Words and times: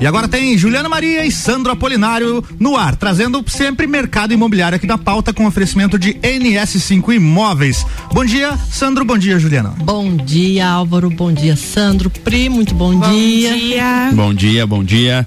E 0.00 0.06
agora 0.06 0.28
tem 0.28 0.56
Juliana 0.58 0.88
Maria 0.88 1.24
e 1.24 1.30
Sandro 1.30 1.72
Apolinário 1.72 2.44
no 2.58 2.76
ar, 2.76 2.96
trazendo 2.96 3.44
sempre 3.46 3.86
mercado 3.86 4.34
imobiliário 4.34 4.76
aqui 4.76 4.86
na 4.86 4.98
pauta 4.98 5.32
com 5.32 5.46
oferecimento 5.46 5.98
de 5.98 6.14
NS5 6.14 7.14
Imóveis. 7.14 7.86
Bom 8.12 8.24
dia, 8.24 8.56
Sandro. 8.70 9.04
Bom 9.04 9.16
dia, 9.16 9.38
Juliana. 9.38 9.70
Bom 9.78 10.16
dia, 10.16 10.68
Álvaro. 10.68 11.10
Bom 11.10 11.32
dia, 11.32 11.56
Sandro. 11.56 12.10
Pri, 12.10 12.48
muito 12.48 12.74
bom, 12.74 12.94
bom 12.94 13.10
dia. 13.10 13.56
dia. 13.56 14.10
Bom 14.12 14.34
dia, 14.34 14.66
bom 14.66 14.84
dia. 14.84 15.26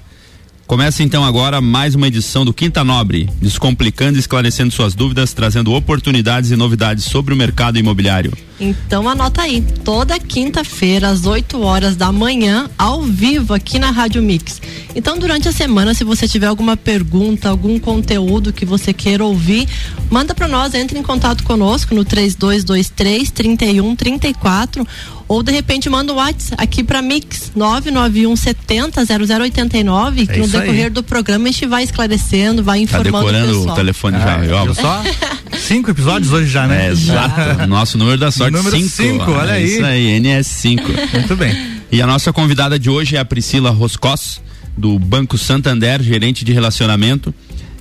Começa 0.66 1.02
então 1.02 1.24
agora 1.24 1.62
mais 1.62 1.94
uma 1.94 2.06
edição 2.06 2.44
do 2.44 2.52
Quinta 2.52 2.84
Nobre, 2.84 3.26
descomplicando 3.40 4.18
e 4.18 4.20
esclarecendo 4.20 4.70
suas 4.70 4.94
dúvidas, 4.94 5.32
trazendo 5.32 5.72
oportunidades 5.72 6.50
e 6.50 6.56
novidades 6.56 7.04
sobre 7.04 7.32
o 7.32 7.36
mercado 7.36 7.78
imobiliário. 7.78 8.32
Então 8.60 9.08
anota 9.08 9.42
aí, 9.42 9.60
toda 9.84 10.18
quinta-feira 10.18 11.08
às 11.08 11.26
8 11.26 11.60
horas 11.62 11.94
da 11.94 12.10
manhã, 12.10 12.68
ao 12.76 13.02
vivo 13.02 13.54
aqui 13.54 13.78
na 13.78 13.90
Rádio 13.90 14.22
Mix. 14.22 14.60
Então 14.94 15.16
durante 15.18 15.48
a 15.48 15.52
semana, 15.52 15.94
se 15.94 16.02
você 16.02 16.26
tiver 16.26 16.46
alguma 16.46 16.76
pergunta, 16.76 17.48
algum 17.48 17.78
conteúdo 17.78 18.52
que 18.52 18.64
você 18.64 18.92
queira 18.92 19.24
ouvir, 19.24 19.68
manda 20.10 20.34
para 20.34 20.48
nós, 20.48 20.74
entre 20.74 20.98
em 20.98 21.02
contato 21.02 21.44
conosco 21.44 21.94
no 21.94 22.04
3223 22.04 23.30
3134 23.30 24.86
ou 25.28 25.42
de 25.42 25.52
repente 25.52 25.90
manda 25.90 26.12
o 26.12 26.16
um 26.16 26.18
WhatsApp 26.18 26.60
aqui 26.60 26.82
para 26.82 27.02
Mix 27.02 27.52
991 27.54 28.34
70 28.34 29.04
0089 29.04 30.26
que 30.26 30.32
é 30.32 30.36
no 30.38 30.48
decorrer 30.48 30.84
aí. 30.84 30.90
do 30.90 31.02
programa 31.02 31.48
a 31.48 31.50
gente 31.52 31.66
vai 31.66 31.84
esclarecendo, 31.84 32.64
vai 32.64 32.78
tá 32.86 32.98
informando 32.98 33.12
tá 33.12 33.32
decorando 33.32 33.60
o, 33.60 33.72
o 33.72 33.74
telefone 33.74 34.16
ah, 34.16 34.44
já, 34.44 34.64
viu 34.64 34.74
só? 34.74 35.02
Cinco 35.68 35.90
episódios 35.90 36.32
hoje 36.32 36.50
já, 36.50 36.66
né? 36.66 36.86
É, 36.86 36.90
exato. 36.92 37.66
Nosso 37.68 37.98
número 37.98 38.16
da 38.16 38.30
sorte 38.30 38.56
número 38.56 38.74
cinco. 38.74 38.88
cinco 38.88 39.30
olha 39.32 39.50
é 39.50 39.56
aí. 39.56 39.64
Isso 39.66 39.84
aí, 39.84 40.18
NS5. 40.18 40.80
Muito 41.12 41.36
bem. 41.36 41.54
E 41.92 42.00
a 42.00 42.06
nossa 42.06 42.32
convidada 42.32 42.78
de 42.78 42.88
hoje 42.88 43.16
é 43.16 43.18
a 43.18 43.24
Priscila 43.24 43.68
Roscos, 43.68 44.40
do 44.74 44.98
Banco 44.98 45.36
Santander, 45.36 46.02
gerente 46.02 46.42
de 46.42 46.54
relacionamento 46.54 47.34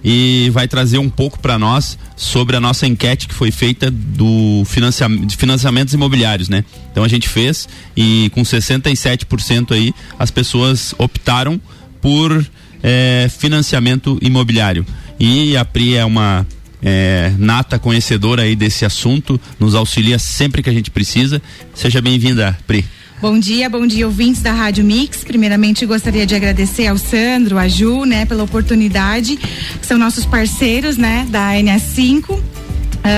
e 0.04 0.50
vai 0.52 0.68
trazer 0.68 0.98
um 0.98 1.10
pouco 1.10 1.40
para 1.40 1.58
nós 1.58 1.98
sobre 2.18 2.58
a 2.58 2.60
nossa 2.60 2.86
enquete 2.86 3.26
que 3.26 3.34
foi 3.34 3.52
feita 3.52 3.90
do 3.90 4.64
financiamento 4.66 5.26
de 5.26 5.38
financiamentos 5.38 5.94
imobiliários, 5.94 6.50
né? 6.50 6.66
Então 6.92 7.06
a 7.06 7.08
gente 7.08 7.30
fez 7.30 7.70
e 7.96 8.30
com 8.34 8.42
67% 8.42 9.72
aí 9.72 9.94
as 10.20 10.30
pessoas 10.30 10.94
optaram 10.98 11.58
por 12.02 12.46
é, 12.84 13.30
financiamento 13.40 14.20
imobiliário. 14.22 14.86
E 15.18 15.56
a 15.56 15.64
Pri 15.64 15.96
é 15.96 16.04
uma 16.04 16.46
é, 16.82 17.32
nata 17.38 17.80
conhecedora 17.80 18.44
aí 18.44 18.56
desse 18.56 18.86
assunto, 18.86 19.40
nos 19.60 19.76
auxilia 19.76 20.20
sempre 20.20 20.62
que 20.62 20.70
a 20.70 20.74
gente 20.74 20.92
precisa. 20.92 21.42
Seja 21.74 22.02
bem-vinda, 22.02 22.58
Pri. 22.66 22.86
Bom 23.20 23.40
dia, 23.40 23.68
bom 23.68 23.88
dia, 23.88 24.06
ouvintes 24.06 24.44
da 24.44 24.52
Rádio 24.52 24.86
Mix. 24.86 25.24
Primeiramente, 25.24 25.88
gostaria 25.88 26.24
de 26.24 26.36
agradecer 26.36 26.86
ao 26.86 27.00
Sandro, 27.00 27.58
a 27.58 27.68
Ju, 27.68 28.06
né, 28.06 28.28
pela 28.28 28.44
oportunidade. 28.44 29.40
São 29.82 29.98
nossos 29.98 30.24
parceiros, 30.24 30.98
né, 30.98 31.26
da 31.30 31.54
NS5. 31.54 32.30
Uh, 32.30 32.42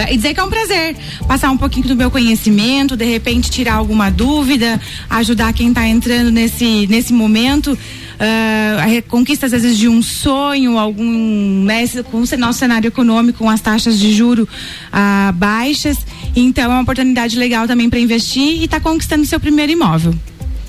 e 0.10 0.16
dizer 0.16 0.34
que 0.34 0.40
é 0.40 0.44
um 0.44 0.50
prazer 0.50 0.96
passar 1.28 1.50
um 1.52 1.58
pouquinho 1.58 1.88
do 1.88 1.96
meu 1.96 2.12
conhecimento, 2.12 2.96
de 2.96 3.06
repente 3.06 3.50
tirar 3.50 3.74
alguma 3.74 4.10
dúvida, 4.10 4.80
ajudar 5.10 5.52
quem 5.52 5.70
está 5.70 5.86
entrando 5.86 6.32
nesse, 6.32 6.86
nesse 6.88 7.12
momento 7.12 7.78
a 8.20 9.02
conquista 9.04 9.46
às 9.46 9.52
vezes 9.52 9.78
de 9.78 9.88
um 9.88 10.02
sonho, 10.02 10.78
algum, 10.78 11.64
né, 11.64 11.88
com 12.12 12.18
o 12.18 12.38
nosso 12.38 12.60
cenário 12.60 12.88
econômico, 12.88 13.40
com 13.40 13.50
as 13.50 13.62
taxas 13.62 13.98
de 13.98 14.14
juro 14.14 14.48
uh, 14.92 15.34
baixas. 15.34 15.98
Então 16.36 16.66
é 16.66 16.68
uma 16.68 16.82
oportunidade 16.82 17.38
legal 17.38 17.68
também 17.68 17.90
para 17.90 18.00
investir 18.00 18.62
e 18.62 18.66
estar 18.66 18.80
tá 18.80 18.84
conquistando 18.84 19.26
seu 19.26 19.40
primeiro 19.40 19.72
imóvel. 19.72 20.14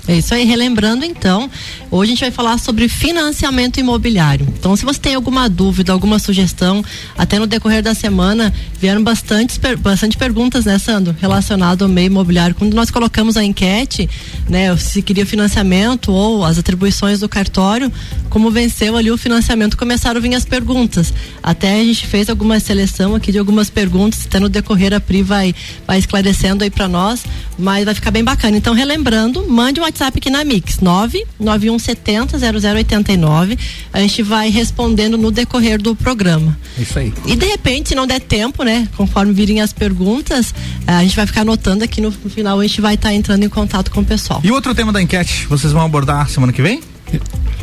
É 0.07 0.17
isso 0.17 0.33
aí, 0.33 0.45
relembrando 0.45 1.05
então, 1.05 1.49
hoje 1.91 2.11
a 2.11 2.15
gente 2.15 2.21
vai 2.21 2.31
falar 2.31 2.57
sobre 2.57 2.89
financiamento 2.89 3.79
imobiliário. 3.79 4.47
Então, 4.57 4.75
se 4.75 4.83
você 4.83 4.99
tem 4.99 5.13
alguma 5.13 5.47
dúvida, 5.47 5.93
alguma 5.93 6.17
sugestão, 6.17 6.83
até 7.15 7.37
no 7.37 7.45
decorrer 7.45 7.83
da 7.83 7.93
semana 7.93 8.51
vieram 8.79 9.03
bastante, 9.03 9.59
bastante 9.79 10.17
perguntas, 10.17 10.65
né, 10.65 10.79
Sandro, 10.79 11.15
relacionado 11.19 11.83
ao 11.83 11.89
meio 11.89 12.07
imobiliário. 12.07 12.55
Quando 12.55 12.73
nós 12.73 12.89
colocamos 12.89 13.37
a 13.37 13.43
enquete, 13.43 14.09
né, 14.49 14.75
se 14.75 15.03
queria 15.03 15.25
financiamento 15.25 16.11
ou 16.11 16.43
as 16.43 16.57
atribuições 16.57 17.19
do 17.19 17.29
cartório, 17.29 17.91
como 18.29 18.49
venceu 18.49 18.97
ali 18.97 19.11
o 19.11 19.17
financiamento, 19.17 19.77
começaram 19.77 20.17
a 20.17 20.21
vir 20.21 20.33
as 20.33 20.45
perguntas. 20.45 21.13
Até 21.43 21.79
a 21.79 21.83
gente 21.83 22.07
fez 22.07 22.27
alguma 22.27 22.59
seleção 22.59 23.13
aqui 23.13 23.31
de 23.31 23.37
algumas 23.37 23.69
perguntas, 23.69 24.25
até 24.25 24.39
no 24.39 24.49
decorrer 24.49 24.93
a 24.93 24.99
Pri 24.99 25.21
vai, 25.21 25.53
vai 25.85 25.99
esclarecendo 25.99 26.63
aí 26.63 26.71
para 26.71 26.87
nós, 26.87 27.23
mas 27.57 27.85
vai 27.85 27.93
ficar 27.93 28.09
bem 28.09 28.23
bacana. 28.23 28.57
Então, 28.57 28.73
relembrando, 28.73 29.47
mande 29.47 29.79
um 29.79 29.90
WhatsApp 29.91 30.17
aqui 30.17 30.29
na 30.29 30.43
Mix, 30.43 30.79
99170 30.79 32.39
0089. 32.39 33.57
A 33.91 33.99
gente 33.99 34.23
vai 34.23 34.49
respondendo 34.49 35.17
no 35.17 35.29
decorrer 35.31 35.79
do 35.81 35.95
programa. 35.95 36.57
Isso 36.77 36.97
aí. 36.97 37.13
E 37.25 37.35
de 37.35 37.45
repente, 37.45 37.89
se 37.89 37.95
não 37.95 38.07
der 38.07 38.21
tempo, 38.21 38.63
né? 38.63 38.87
Conforme 38.95 39.33
virem 39.33 39.61
as 39.61 39.73
perguntas, 39.73 40.55
a 40.87 41.03
gente 41.03 41.15
vai 41.15 41.27
ficar 41.27 41.41
anotando 41.41 41.83
aqui 41.83 41.99
no 42.01 42.11
final, 42.11 42.59
a 42.59 42.63
gente 42.63 42.79
vai 42.79 42.95
estar 42.95 43.09
tá 43.09 43.13
entrando 43.13 43.43
em 43.43 43.49
contato 43.49 43.91
com 43.91 44.01
o 44.01 44.05
pessoal. 44.05 44.41
E 44.43 44.49
outro 44.49 44.73
tema 44.73 44.91
da 44.91 45.01
enquete, 45.01 45.45
vocês 45.47 45.73
vão 45.73 45.83
abordar 45.83 46.29
semana 46.29 46.53
que 46.53 46.61
vem? 46.61 46.81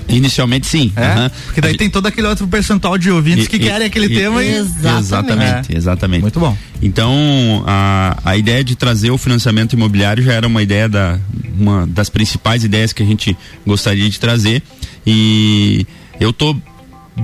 Inicialmente 0.09 0.67
sim. 0.67 0.93
É? 0.97 1.21
Uhum. 1.21 1.31
Porque 1.47 1.61
daí 1.61 1.77
tem 1.77 1.91
todo 1.91 2.07
aquele 2.07 2.27
outro 2.27 2.47
percentual 2.49 2.97
de 2.97 3.11
ouvintes 3.11 3.47
e, 3.47 3.49
que 3.49 3.57
e, 3.57 3.61
querem 3.61 3.87
aquele 3.87 4.07
e, 4.07 4.15
tema 4.15 4.43
e. 4.43 4.55
Exatamente. 4.55 4.99
Exatamente, 4.99 5.75
é. 5.75 5.77
exatamente. 5.77 6.23
Muito 6.23 6.41
bom. 6.41 6.57
Então, 6.83 7.65
a, 7.67 8.19
a 8.25 8.37
ideia 8.37 8.65
de 8.65 8.75
trazer 8.75 9.11
o 9.11 9.19
financiamento 9.19 9.75
imobiliário 9.75 10.23
já 10.23 10.33
era 10.33 10.47
uma 10.47 10.63
ideia 10.63 10.89
da, 10.89 11.19
uma 11.59 11.87
das 11.87 12.09
principais 12.09 12.65
ideias 12.65 12.93
que 12.93 13.03
a 13.03 13.07
gente 13.07 13.37
gostaria 13.67 14.09
de 14.09 14.19
trazer. 14.19 14.63
E 15.07 15.87
eu 16.21 16.33
tô 16.33 16.57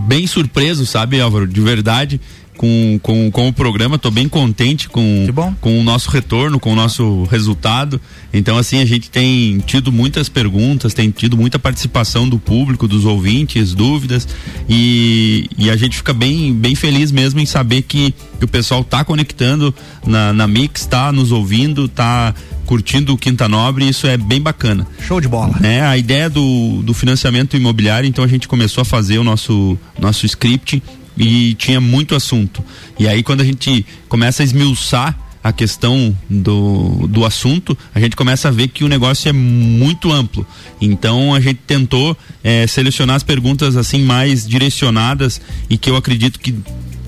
bem 0.07 0.27
surpreso, 0.27 0.85
sabe, 0.85 1.21
Álvaro, 1.21 1.47
de 1.47 1.61
verdade, 1.61 2.21
com, 2.57 2.99
com, 3.03 3.31
com 3.31 3.49
o 3.49 3.53
programa, 3.53 3.97
estou 3.97 4.11
bem 4.11 4.29
contente 4.29 4.89
com, 4.89 5.27
com 5.61 5.81
o 5.81 5.83
nosso 5.83 6.11
retorno, 6.11 6.61
com 6.61 6.73
o 6.73 6.77
nosso 6.77 7.25
resultado. 7.25 8.01
Então, 8.33 8.57
assim, 8.57 8.81
a 8.81 8.85
gente 8.85 9.11
tem 9.11 9.59
tido 9.67 9.93
muitas 9.93 10.29
perguntas, 10.29 10.95
tem 10.95 11.11
tido 11.11 11.37
muita 11.37 11.59
participação 11.59 12.29
do 12.29 12.39
público, 12.39 12.87
dos 12.87 13.05
ouvintes, 13.05 13.75
dúvidas, 13.75 14.27
e, 14.69 15.49
e 15.59 15.71
a 15.71 15.77
gente 15.77 15.97
fica 15.97 16.13
bem, 16.13 16.53
bem 16.53 16.75
feliz 16.75 17.11
mesmo 17.11 17.41
em 17.41 17.47
saber 17.47 17.83
que, 17.83 18.15
que 18.39 18.45
o 18.45 18.49
pessoal 18.49 18.83
está 18.83 19.05
conectando 19.05 19.75
na, 20.07 20.33
na 20.33 20.47
Mix, 20.47 20.83
está 20.83 21.13
nos 21.13 21.33
ouvindo, 21.33 21.87
está 21.87 22.35
curtindo 22.65 23.13
o 23.13 23.19
Quinta 23.19 23.47
Nobre, 23.49 23.87
isso 23.89 24.07
é 24.07 24.17
bem 24.17 24.41
bacana. 24.41 24.87
Show 25.01 25.21
de 25.21 25.29
bola. 25.29 25.55
Né? 25.61 25.83
A 25.83 25.99
ideia 25.99 26.31
do, 26.31 26.83
do 26.83 26.95
financiamento 26.95 27.57
imobiliário, 27.57 28.09
então 28.09 28.25
a 28.25 28.29
gente 28.29 28.49
começou 28.49 28.83
a 28.83 28.85
fazer 28.85 29.19
o 29.19 29.25
nosso, 29.25 29.79
nosso 29.99 30.25
script 30.25 30.83
e 31.17 31.55
tinha 31.55 31.81
muito 31.81 32.15
assunto. 32.15 32.65
E 32.99 33.07
aí 33.09 33.23
quando 33.23 33.41
a 33.41 33.45
gente 33.45 33.85
começa 34.09 34.43
a 34.43 34.45
esmiuçar 34.45 35.19
a 35.43 35.53
questão 35.53 36.17
do, 36.29 37.07
do 37.07 37.27
assunto, 37.27 37.77
a 37.95 38.01
gente 38.01 38.17
começa 38.17 38.49
a 38.49 38.51
ver 38.51 38.69
que 38.69 38.83
o 38.83 38.89
negócio 38.89 39.29
é 39.29 39.33
muito 39.33 40.11
amplo. 40.11 40.47
Então 40.81 41.35
a 41.35 41.41
gente 41.41 41.61
tentou 41.67 42.17
é, 42.43 42.67
selecionar 42.67 43.17
as 43.17 43.23
perguntas 43.23 43.77
assim 43.77 44.03
mais 44.03 44.49
direcionadas 44.49 45.41
e 45.69 45.77
que 45.77 45.91
eu 45.91 45.97
acredito 45.97 46.41
que 46.41 46.55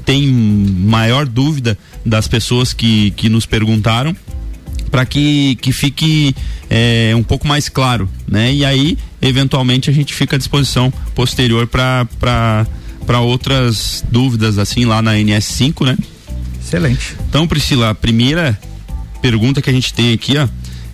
tem 0.05 0.29
maior 0.29 1.27
dúvida 1.27 1.79
das 2.05 2.29
pessoas 2.29 2.73
que, 2.73 3.11
que 3.13 3.29
nos 3.29 3.47
perguntaram 3.47 4.15
para 4.91 5.05
que, 5.05 5.57
que 5.57 5.73
fique 5.73 6.35
é, 6.71 7.13
um 7.17 7.23
pouco 7.23 7.47
mais 7.47 7.69
claro, 7.69 8.09
né? 8.27 8.53
E 8.53 8.65
aí, 8.65 8.97
eventualmente, 9.21 9.91
a 9.91 9.93
gente 9.93 10.15
fica 10.15 10.37
à 10.37 10.39
disposição 10.39 10.93
posterior 11.15 11.67
para 11.67 12.67
para 13.07 13.21
outras 13.21 14.05
dúvidas 14.11 14.59
assim 14.59 14.85
lá 14.85 15.01
na 15.01 15.15
NS5, 15.15 15.87
né? 15.87 15.97
Excelente. 16.61 17.17
Então, 17.29 17.47
Priscila, 17.47 17.91
a 17.91 17.95
primeira 17.95 18.59
pergunta 19.23 19.63
que 19.63 19.71
a 19.71 19.73
gente 19.73 19.95
tem 19.95 20.13
aqui, 20.13 20.37
ó, 20.37 20.49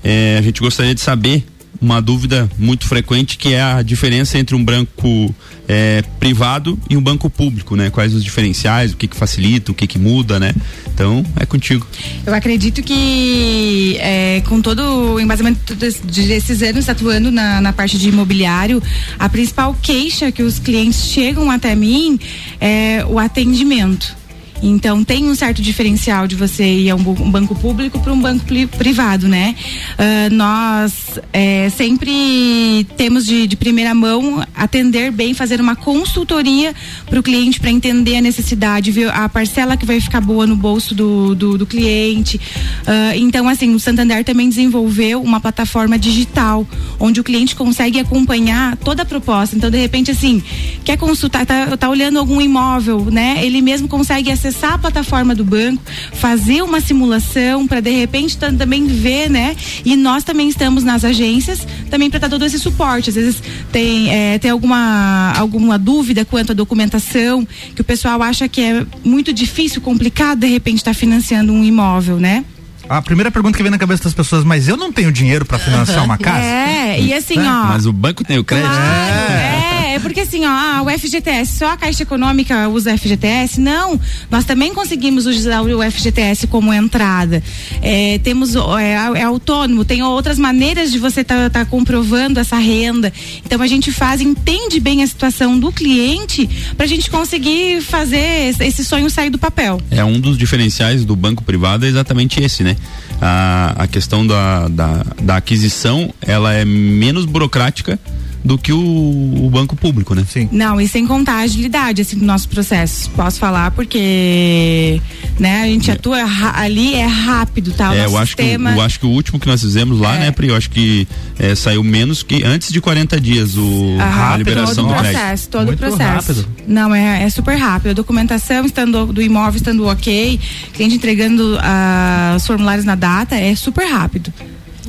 é, 0.04 0.36
a 0.38 0.42
gente 0.42 0.60
gostaria 0.60 0.94
de 0.94 1.00
saber 1.00 1.44
uma 1.82 2.00
dúvida 2.00 2.48
muito 2.56 2.87
frequente 2.87 3.37
que 3.37 3.53
é 3.53 3.60
a 3.60 3.82
diferença 3.82 4.38
entre 4.38 4.54
um 4.54 4.65
banco 4.65 5.34
é, 5.69 6.02
privado 6.20 6.79
e 6.88 6.96
um 6.96 7.02
banco 7.02 7.29
público, 7.29 7.75
né? 7.75 7.90
Quais 7.90 8.14
os 8.14 8.23
diferenciais, 8.23 8.93
o 8.93 8.96
que 8.96 9.08
que 9.08 9.17
facilita, 9.17 9.73
o 9.73 9.75
que 9.75 9.87
que 9.87 9.99
muda, 9.99 10.38
né? 10.38 10.55
Então, 10.94 11.25
é 11.38 11.44
contigo. 11.44 11.87
Eu 12.25 12.32
acredito 12.34 12.82
que 12.82 13.96
é, 13.99 14.43
com 14.43 14.61
todo 14.61 15.14
o 15.14 15.20
embasamento 15.20 15.75
desses 15.75 16.62
anos 16.62 16.88
atuando 16.88 17.31
na, 17.32 17.61
na 17.61 17.73
parte 17.73 17.99
de 17.99 18.08
imobiliário, 18.08 18.82
a 19.19 19.28
principal 19.28 19.76
queixa 19.82 20.31
que 20.31 20.43
os 20.43 20.58
clientes 20.58 21.06
chegam 21.06 21.50
até 21.50 21.75
mim 21.75 22.19
é 22.61 23.05
o 23.08 23.19
atendimento 23.19 24.21
Então 24.62 25.03
tem 25.03 25.29
um 25.29 25.35
certo 25.35 25.61
diferencial 25.61 26.29
de 26.29 26.37
você 26.37 26.64
ir 26.64 26.91
a 26.91 26.94
um, 26.94 27.31
banco 27.31 27.55
público 27.55 27.99
para 27.99 28.12
um 28.12 28.20
banco 28.20 28.44
privado, 28.79 29.26
né? 29.26 29.56
Uh, 29.93 30.35
nós 30.35 31.19
é, 31.32 31.69
sempre 31.70 32.87
temos 32.97 33.26
de, 33.26 33.47
de, 33.47 33.56
primeira 33.56 33.93
mão 33.94 34.44
atender 34.55 35.11
bem, 35.11 35.35
fazer 35.35 35.61
uma 35.61 35.75
consultoria 35.75 36.75
para 37.06 37.19
o 37.19 37.23
cliente 37.23 37.59
para 37.59 37.70
entender 37.70 38.17
a 38.17 38.20
necessidade, 38.20 38.93
ver 38.93 39.11
a 39.11 39.29
parcela 39.29 39.76
que 39.76 39.85
vai 39.85 40.00
ficar 40.00 40.20
boa 40.20 40.47
no 40.47 40.55
bolso 40.55 40.94
do, 40.94 41.35
do, 41.35 41.59
do 41.59 41.67
cliente. 41.67 42.37
Uh, 42.37 43.17
então, 43.17 43.49
assim, 43.49 43.75
o 43.75 43.81
Santander 43.81 44.25
também 44.25 44.49
desenvolveu 44.49 45.20
uma 45.23 45.41
plataforma 45.41 45.99
digital 45.99 46.67
onde 47.00 47.20
o 47.20 47.25
cliente 47.25 47.56
consegue 47.56 47.99
acompanhar 47.99 48.76
toda 48.76 49.03
a 49.03 49.06
proposta. 49.06 49.56
Então, 49.56 49.70
de 49.70 49.79
repente, 49.79 50.11
assim, 50.11 50.43
quer 50.85 50.97
consultar, 50.97 51.44
tá, 51.44 51.76
tá 51.76 51.88
olhando 51.88 52.19
algum 52.19 52.41
imóvel, 52.41 53.06
né? 53.11 53.44
Ele 53.44 53.61
mesmo 53.61 53.88
consegue 53.88 54.31
acessar 54.31 54.51
a 54.52 54.78
plataforma 54.78 55.34
do 55.34 55.44
banco, 55.44 55.82
fazer 56.12 56.62
uma 56.62 56.81
simulação 56.81 57.66
para 57.66 57.81
de 57.81 57.90
repente 57.90 58.37
também 58.37 58.87
ver, 58.87 59.31
né? 59.31 59.56
E 59.84 59.96
nós 59.96 60.25
também 60.25 60.49
estamos 60.49 60.84
nas 60.84 61.04
agências 61.04 61.66
também 61.90 62.10
para 62.10 62.20
dar 62.20 62.28
todo 62.28 62.44
esse 62.44 62.58
suporte. 62.58 63.10
Às 63.10 63.16
vezes 63.16 63.43
tem, 63.70 64.12
é, 64.12 64.38
tem 64.38 64.50
alguma, 64.50 65.32
alguma 65.37 65.78
dúvida 65.78 66.25
quanto 66.25 66.52
à 66.52 66.54
documentação, 66.54 67.46
que 67.75 67.81
o 67.81 67.84
pessoal 67.84 68.22
acha 68.22 68.49
que 68.49 68.60
é 68.60 68.87
muito 69.04 69.32
difícil, 69.32 69.81
complicado, 69.81 70.40
de 70.40 70.46
repente 70.46 70.78
estar 70.78 70.93
tá 70.93 70.94
financiando 70.94 71.52
um 71.52 71.64
imóvel, 71.64 72.19
né? 72.19 72.44
A 72.92 73.00
primeira 73.00 73.30
pergunta 73.30 73.56
que 73.56 73.62
vem 73.62 73.72
na 73.72 73.78
cabeça 73.78 74.04
das 74.04 74.12
pessoas, 74.12 74.44
mas 74.44 74.68
eu 74.68 74.76
não 74.76 74.92
tenho 74.92 75.10
dinheiro 75.10 75.46
para 75.46 75.58
financiar 75.58 76.04
uma 76.04 76.18
casa? 76.18 76.42
É, 76.82 77.00
e 77.00 77.14
assim, 77.14 77.38
é. 77.38 77.40
ó. 77.40 77.64
Mas 77.68 77.86
o 77.86 77.92
banco 77.92 78.22
tem 78.22 78.38
o 78.38 78.44
crédito. 78.44 78.68
Claro, 78.68 79.32
é. 79.32 79.94
é, 79.94 79.98
porque 80.00 80.20
assim, 80.20 80.44
ó, 80.44 80.48
ah, 80.48 80.82
o 80.82 80.90
FGTS, 80.90 81.58
só 81.58 81.70
a 81.70 81.76
Caixa 81.76 82.02
Econômica 82.02 82.68
usa 82.68 82.96
FGTS? 82.98 83.60
Não, 83.60 83.98
nós 84.30 84.44
também 84.44 84.74
conseguimos 84.74 85.24
usar 85.24 85.62
o 85.62 85.90
FGTS 85.90 86.46
como 86.48 86.72
entrada. 86.72 87.42
É, 87.80 88.18
temos, 88.18 88.54
é, 88.54 89.20
é, 89.20 89.22
autônomo, 89.22 89.84
tem 89.84 90.02
outras 90.02 90.38
maneiras 90.38 90.92
de 90.92 90.98
você 90.98 91.22
estar 91.22 91.50
tá, 91.50 91.60
tá 91.60 91.64
comprovando 91.64 92.40
essa 92.40 92.56
renda. 92.56 93.12
Então 93.44 93.62
a 93.62 93.66
gente 93.66 93.90
faz, 93.90 94.20
entende 94.20 94.80
bem 94.80 95.02
a 95.02 95.06
situação 95.06 95.58
do 95.58 95.72
cliente 95.72 96.48
para 96.76 96.84
a 96.84 96.88
gente 96.88 97.10
conseguir 97.10 97.80
fazer 97.80 98.54
esse 98.60 98.84
sonho 98.84 99.08
sair 99.08 99.30
do 99.30 99.38
papel. 99.38 99.80
É 99.90 100.04
um 100.04 100.20
dos 100.20 100.36
diferenciais 100.36 101.04
do 101.04 101.16
banco 101.16 101.42
privado 101.42 101.86
é 101.86 101.88
exatamente 101.88 102.42
esse, 102.42 102.62
né? 102.62 102.76
A, 103.20 103.75
a 103.79 103.87
questão 103.87 104.26
da, 104.26 104.69
da, 104.69 105.05
da 105.23 105.37
aquisição, 105.37 106.12
ela 106.20 106.52
é 106.52 106.64
menos 106.64 107.25
burocrática 107.25 107.99
do 108.44 108.58
que 108.58 108.72
o, 108.72 108.78
o, 108.78 109.50
banco 109.50 109.76
público, 109.76 110.14
né? 110.14 110.24
Sim. 110.28 110.48
Não, 110.50 110.80
e 110.80 110.88
sem 110.88 111.06
contar 111.06 111.34
a 111.34 111.40
agilidade 111.40 112.02
assim 112.02 112.18
do 112.18 112.24
nosso 112.24 112.48
processo. 112.48 113.08
Posso 113.10 113.38
falar 113.38 113.70
porque, 113.70 115.00
né, 115.38 115.62
a 115.62 115.66
gente 115.66 115.90
é. 115.90 115.94
atua 115.94 116.18
ali 116.54 116.94
é 116.94 117.06
rápido, 117.06 117.72
tá? 117.72 117.90
O 117.90 117.94
é, 117.94 118.06
eu 118.06 118.18
acho 118.18 118.36
sistema... 118.36 118.72
que 118.72 118.78
eu 118.78 118.82
acho 118.82 119.00
que 119.00 119.06
o 119.06 119.10
último 119.10 119.38
que 119.38 119.46
nós 119.46 119.60
fizemos 119.60 120.00
lá, 120.00 120.16
é. 120.16 120.20
né, 120.20 120.30
Pri, 120.30 120.48
eu 120.48 120.56
acho 120.56 120.70
que 120.70 121.06
é, 121.38 121.54
saiu 121.54 121.84
menos 121.84 122.22
que 122.22 122.42
antes 122.44 122.72
de 122.72 122.80
40 122.80 123.20
dias 123.20 123.56
o 123.56 123.96
a, 124.00 124.34
a 124.34 124.36
liberação 124.36 124.86
todo 124.86 124.94
do 124.94 125.00
crédito. 125.00 125.20
Processo, 125.20 125.48
todo 125.48 125.72
o 125.72 125.76
processo. 125.76 126.02
Rápido. 126.02 126.48
Não, 126.66 126.94
é, 126.94 127.22
é 127.22 127.30
super 127.30 127.56
rápido. 127.56 127.90
A 127.90 127.94
documentação 127.94 128.64
estando 128.64 129.06
do 129.06 129.22
imóvel 129.22 129.56
estando 129.56 129.88
OK, 129.88 130.40
cliente 130.72 130.96
entregando 130.96 131.56
uh, 131.56 132.36
os 132.36 132.46
formulários 132.46 132.84
na 132.84 132.94
data, 132.94 133.36
é 133.36 133.54
super 133.54 133.86
rápido. 133.86 134.32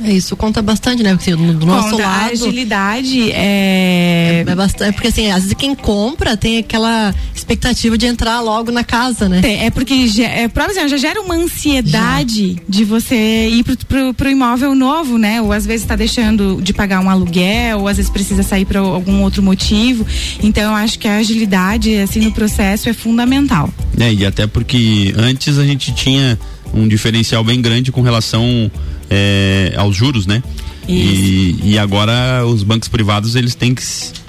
É, 0.02 0.12
isso 0.12 0.36
conta 0.36 0.60
bastante, 0.60 1.02
né? 1.02 1.14
Porque 1.14 1.34
do, 1.34 1.54
do 1.54 1.66
nosso 1.66 1.96
lado. 1.96 2.04
A 2.04 2.26
agilidade 2.26 3.30
é... 3.30 4.44
é. 4.44 4.44
É, 4.46 4.54
bastante. 4.54 4.94
Porque 4.94 5.08
assim, 5.08 5.30
às 5.30 5.42
vezes 5.42 5.54
quem 5.54 5.74
compra 5.74 6.36
tem 6.36 6.58
aquela 6.58 7.14
expectativa 7.34 7.96
de 7.96 8.06
entrar 8.06 8.40
logo 8.40 8.72
na 8.72 8.82
casa, 8.82 9.28
né? 9.28 9.40
É, 9.44 9.66
é 9.66 9.70
porque 9.70 9.94
é, 9.94 10.44
exemplo, 10.44 10.88
já 10.88 10.96
gera 10.96 11.20
uma 11.20 11.34
ansiedade 11.34 12.54
já. 12.54 12.60
de 12.68 12.84
você 12.84 13.48
ir 13.48 13.62
pro, 13.62 13.76
pro, 13.76 14.14
pro, 14.14 14.30
imóvel 14.30 14.74
novo, 14.74 15.18
né? 15.18 15.40
Ou 15.40 15.52
às 15.52 15.64
vezes 15.64 15.82
está 15.82 15.96
deixando 15.96 16.60
de 16.62 16.72
pagar 16.72 17.00
um 17.00 17.08
aluguel, 17.10 17.80
ou 17.80 17.88
às 17.88 17.96
vezes 17.96 18.10
precisa 18.10 18.42
sair 18.42 18.64
para 18.64 18.80
algum 18.80 19.22
outro 19.22 19.42
motivo. 19.42 20.06
Então 20.42 20.62
eu 20.64 20.76
acho 20.76 20.98
que 20.98 21.06
a 21.06 21.16
agilidade, 21.16 21.96
assim, 21.98 22.20
no 22.20 22.32
processo 22.32 22.88
é 22.88 22.92
fundamental. 22.92 23.72
É, 23.98 24.12
e 24.12 24.26
até 24.26 24.46
porque 24.46 25.14
antes 25.16 25.58
a 25.58 25.64
gente 25.64 25.92
tinha 25.94 26.38
um 26.72 26.88
diferencial 26.88 27.44
bem 27.44 27.62
grande 27.62 27.92
com 27.92 28.00
relação 28.00 28.70
é, 29.10 29.74
aos 29.76 29.96
juros, 29.96 30.26
né? 30.26 30.42
E, 30.86 31.58
e, 31.62 31.78
agora 31.78 32.44
os 32.46 32.62
bancos 32.62 32.88
privados 32.88 33.36
eles 33.36 33.54
têm 33.54 33.74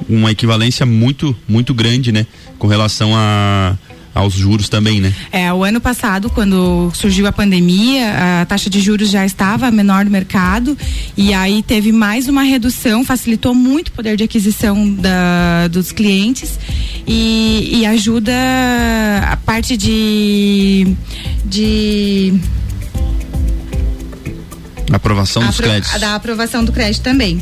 uma 0.08 0.32
equivalência 0.32 0.86
muito 0.86 1.36
muito 1.46 1.74
grande, 1.74 2.14
né, 2.14 2.26
com 2.58 2.66
relação 2.66 3.12
a 3.14 3.76
aos 4.16 4.34
juros 4.34 4.70
também, 4.70 5.02
né? 5.02 5.14
É, 5.30 5.52
o 5.52 5.62
ano 5.62 5.82
passado, 5.82 6.30
quando 6.30 6.90
surgiu 6.94 7.28
a 7.28 7.34
pandemia, 7.34 8.42
a 8.42 8.46
taxa 8.46 8.70
de 8.70 8.80
juros 8.80 9.10
já 9.10 9.26
estava 9.26 9.70
menor 9.70 10.06
no 10.06 10.12
mercado 10.12 10.78
e 11.18 11.34
aí 11.34 11.62
teve 11.62 11.92
mais 11.92 12.30
uma 12.30 12.42
redução, 12.42 13.04
facilitou 13.04 13.54
muito 13.54 13.90
o 13.90 13.92
poder 13.92 14.16
de 14.16 14.24
aquisição 14.24 14.90
da, 14.90 15.68
dos 15.68 15.92
clientes 15.92 16.58
e, 17.06 17.80
e 17.82 17.86
ajuda 17.86 18.32
a 19.30 19.36
parte 19.36 19.76
de, 19.76 20.96
de 21.44 22.40
Aprovação 24.96 25.42
dos 25.46 25.56
Apro 25.56 25.68
créditos. 25.68 26.00
Da 26.00 26.16
aprovação 26.16 26.64
do 26.64 26.72
crédito 26.72 27.04
também. 27.04 27.42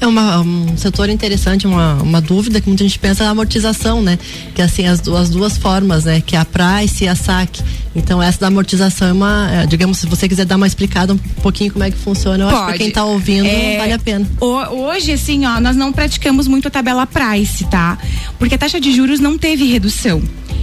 É 0.00 0.06
uma, 0.06 0.40
um 0.40 0.76
setor 0.76 1.08
interessante, 1.08 1.66
uma, 1.66 1.94
uma 1.94 2.20
dúvida 2.20 2.60
que 2.60 2.68
muita 2.68 2.84
gente 2.84 2.98
pensa 3.00 3.24
na 3.24 3.30
amortização, 3.30 4.00
né? 4.00 4.16
Que 4.54 4.62
assim, 4.62 4.86
as, 4.86 5.06
as 5.08 5.28
duas 5.28 5.58
formas, 5.58 6.04
né? 6.04 6.20
Que 6.24 6.36
é 6.36 6.38
a 6.38 6.44
price 6.44 7.02
e 7.02 7.08
a 7.08 7.16
saque. 7.16 7.60
Então 7.96 8.22
essa 8.22 8.38
da 8.38 8.46
amortização 8.46 9.08
é 9.08 9.12
uma, 9.12 9.50
é, 9.50 9.66
digamos, 9.66 9.98
se 9.98 10.06
você 10.06 10.28
quiser 10.28 10.44
dar 10.44 10.54
uma 10.54 10.68
explicada 10.68 11.12
um 11.12 11.18
pouquinho 11.18 11.72
como 11.72 11.84
é 11.84 11.90
que 11.90 11.96
funciona, 11.96 12.44
eu 12.44 12.48
Pode. 12.48 12.54
acho 12.54 12.66
que 12.66 12.70
pra 12.70 12.78
quem 12.78 12.90
tá 12.92 13.04
ouvindo 13.04 13.46
é, 13.46 13.76
vale 13.76 13.92
a 13.92 13.98
pena. 13.98 14.24
Hoje, 14.40 15.12
assim, 15.12 15.44
ó, 15.44 15.60
nós 15.60 15.74
não 15.74 15.92
praticamos 15.92 16.46
muito 16.46 16.68
a 16.68 16.70
tabela 16.70 17.04
price, 17.04 17.64
tá? 17.64 17.98
Porque 18.38 18.54
a 18.54 18.58
taxa 18.58 18.80
de 18.80 18.94
juros 18.94 19.18
não 19.18 19.36
teve 19.36 19.64
redução. 19.64 20.22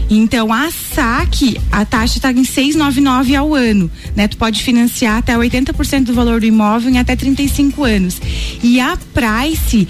Então, 0.09 0.53
a 0.53 0.69
saque, 0.71 1.59
a 1.71 1.83
taxa 1.83 2.17
está 2.17 2.31
em 2.31 2.43
6,99 2.43 3.35
ao 3.35 3.53
ano, 3.53 3.89
né? 4.15 4.27
Tu 4.27 4.37
pode 4.37 4.61
financiar 4.61 5.17
até 5.17 5.35
80% 5.35 6.03
do 6.03 6.13
valor 6.13 6.39
do 6.39 6.45
imóvel 6.45 6.91
em 6.91 6.99
até 6.99 7.15
35 7.15 7.83
anos. 7.83 8.21
E 8.61 8.79
a 8.79 8.97
Price 9.13 9.87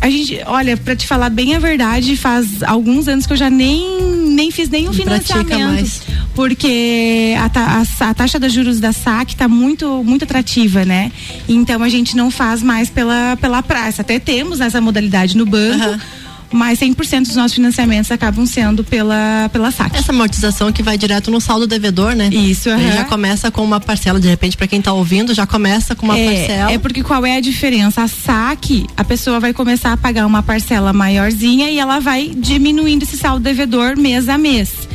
a 0.00 0.10
gente, 0.10 0.40
olha, 0.46 0.76
para 0.76 0.94
te 0.94 1.06
falar 1.06 1.30
bem 1.30 1.54
a 1.54 1.58
verdade, 1.58 2.16
faz 2.16 2.62
alguns 2.62 3.08
anos 3.08 3.26
que 3.26 3.32
eu 3.32 3.36
já 3.36 3.50
nem 3.50 4.26
nem 4.30 4.50
fiz 4.50 4.68
nenhum 4.68 4.92
financiamento. 4.92 5.90
Porque 6.34 7.34
a, 7.38 7.80
a, 7.80 8.10
a, 8.10 8.14
taxa 8.14 8.38
de 8.38 8.48
juros 8.50 8.78
da 8.78 8.92
SAC 8.92 9.30
está 9.30 9.48
muito, 9.48 10.04
muito 10.04 10.24
atrativa, 10.24 10.84
né? 10.84 11.10
Então 11.48 11.82
a 11.82 11.88
gente 11.88 12.14
não 12.14 12.30
faz 12.30 12.62
mais 12.62 12.90
pela, 12.90 13.38
pela 13.40 13.62
praça. 13.62 14.02
Até 14.02 14.18
temos 14.18 14.60
essa 14.60 14.80
modalidade 14.80 15.36
no 15.36 15.46
banco. 15.46 15.88
Uhum 15.88 16.25
mas 16.56 16.80
100% 16.80 17.26
dos 17.26 17.36
nossos 17.36 17.54
financiamentos 17.54 18.10
acabam 18.10 18.46
sendo 18.46 18.82
pela, 18.82 19.48
pela 19.52 19.70
SAC. 19.70 19.96
Essa 19.96 20.12
amortização 20.12 20.72
que 20.72 20.82
vai 20.82 20.96
direto 20.98 21.30
no 21.30 21.40
saldo 21.40 21.66
devedor, 21.66 22.14
né? 22.14 22.28
Isso, 22.28 22.70
uhum. 22.70 22.92
já 22.92 23.04
começa 23.04 23.50
com 23.50 23.62
uma 23.62 23.78
parcela, 23.78 24.18
de 24.18 24.28
repente, 24.28 24.56
para 24.56 24.66
quem 24.66 24.78
está 24.78 24.92
ouvindo, 24.92 25.34
já 25.34 25.46
começa 25.46 25.94
com 25.94 26.06
uma 26.06 26.18
é, 26.18 26.26
parcela. 26.26 26.72
É 26.72 26.78
porque 26.78 27.02
qual 27.02 27.24
é 27.24 27.36
a 27.36 27.40
diferença? 27.40 28.02
A 28.02 28.08
SAC, 28.08 28.86
a 28.96 29.04
pessoa 29.04 29.38
vai 29.38 29.52
começar 29.52 29.92
a 29.92 29.96
pagar 29.96 30.26
uma 30.26 30.42
parcela 30.42 30.92
maiorzinha 30.92 31.70
e 31.70 31.78
ela 31.78 32.00
vai 32.00 32.32
diminuindo 32.34 33.02
esse 33.02 33.16
saldo 33.16 33.42
devedor 33.42 33.96
mês 33.96 34.28
a 34.28 34.38
mês. 34.38 34.85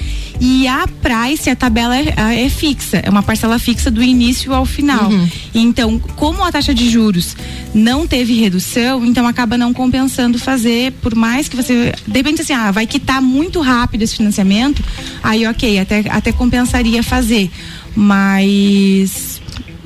E 0.43 0.67
a 0.67 0.88
price, 0.88 1.51
a 1.51 1.55
tabela 1.55 1.95
é, 1.95 2.45
é, 2.45 2.50
fixa, 2.50 2.98
é 2.98 3.07
uma 3.12 3.21
parcela 3.21 3.60
fixa 3.60 3.91
do 3.91 4.01
início 4.01 4.51
ao 4.51 4.65
final. 4.65 5.12
Uhum. 5.12 5.29
Então, 5.53 6.00
como 6.15 6.43
a 6.43 6.51
taxa 6.51 6.74
de 6.74 6.89
juros 6.89 7.38
não 7.75 8.07
teve 8.07 8.33
redução, 8.33 9.05
então 9.05 9.27
acaba 9.27 9.55
não 9.55 9.71
compensando 9.71 10.39
fazer, 10.39 10.93
por 10.93 11.13
mais 11.13 11.48
que 11.48 11.55
você. 11.55 11.93
Depende 12.07 12.41
assim, 12.41 12.53
ah, 12.53 12.71
vai 12.71 12.88
quitar 12.88 13.21
muito 13.21 13.62
rápido 13.62 14.01
esse 14.01 14.17
financiamento, 14.17 14.83
aí 15.21 15.45
ok, 15.45 15.77
até, 15.77 16.03
até 16.10 16.31
compensaria 16.31 17.03
fazer. 17.03 17.51
Mas 17.95 19.30